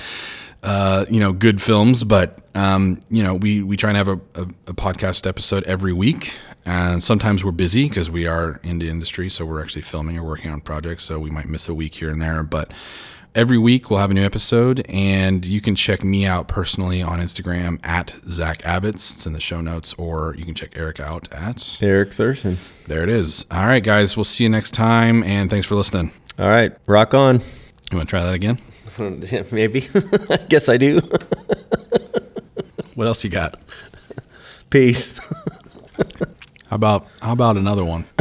[0.63, 4.19] Uh, you know, good films, but um, you know, we we try and have a,
[4.33, 6.37] a, a podcast episode every week,
[6.67, 10.23] and sometimes we're busy because we are in the industry, so we're actually filming or
[10.23, 12.43] working on projects, so we might miss a week here and there.
[12.43, 12.73] But
[13.33, 17.19] every week we'll have a new episode, and you can check me out personally on
[17.19, 19.15] Instagram at Zach Abbott's.
[19.15, 21.81] It's in the show notes, or you can check Eric out at.
[21.81, 22.57] Eric Thurston.
[22.85, 23.45] There it is.
[23.49, 26.11] All right, guys, we'll see you next time, and thanks for listening.
[26.37, 27.39] All right, rock on.
[27.91, 28.59] You want to try that again?
[29.53, 29.87] Maybe.
[30.29, 30.99] I guess I do.
[32.95, 33.61] What else you got?
[34.69, 35.21] Peace.
[36.69, 38.05] How about how about another one?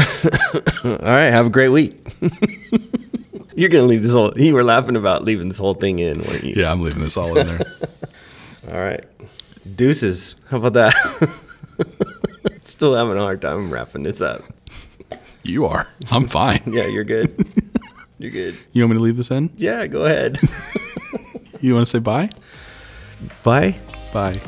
[0.85, 1.97] All right, have a great week.
[3.57, 4.39] You're gonna leave this whole.
[4.39, 6.55] You were laughing about leaving this whole thing in, weren't you?
[6.57, 7.61] Yeah, I'm leaving this all in there.
[8.71, 9.05] All right.
[9.77, 10.37] Deuces.
[10.49, 10.95] How about that?
[12.65, 14.43] still having a hard time wrapping this up.
[15.45, 15.87] You are.
[16.11, 16.61] I'm fine.
[16.67, 17.47] Yeah, you're good.
[18.19, 18.57] you're good.
[18.73, 19.51] You want me to leave this in?
[19.57, 20.39] Yeah, go ahead.
[21.61, 22.29] You want to say bye?
[23.43, 23.77] Bye.
[24.13, 24.41] Bye.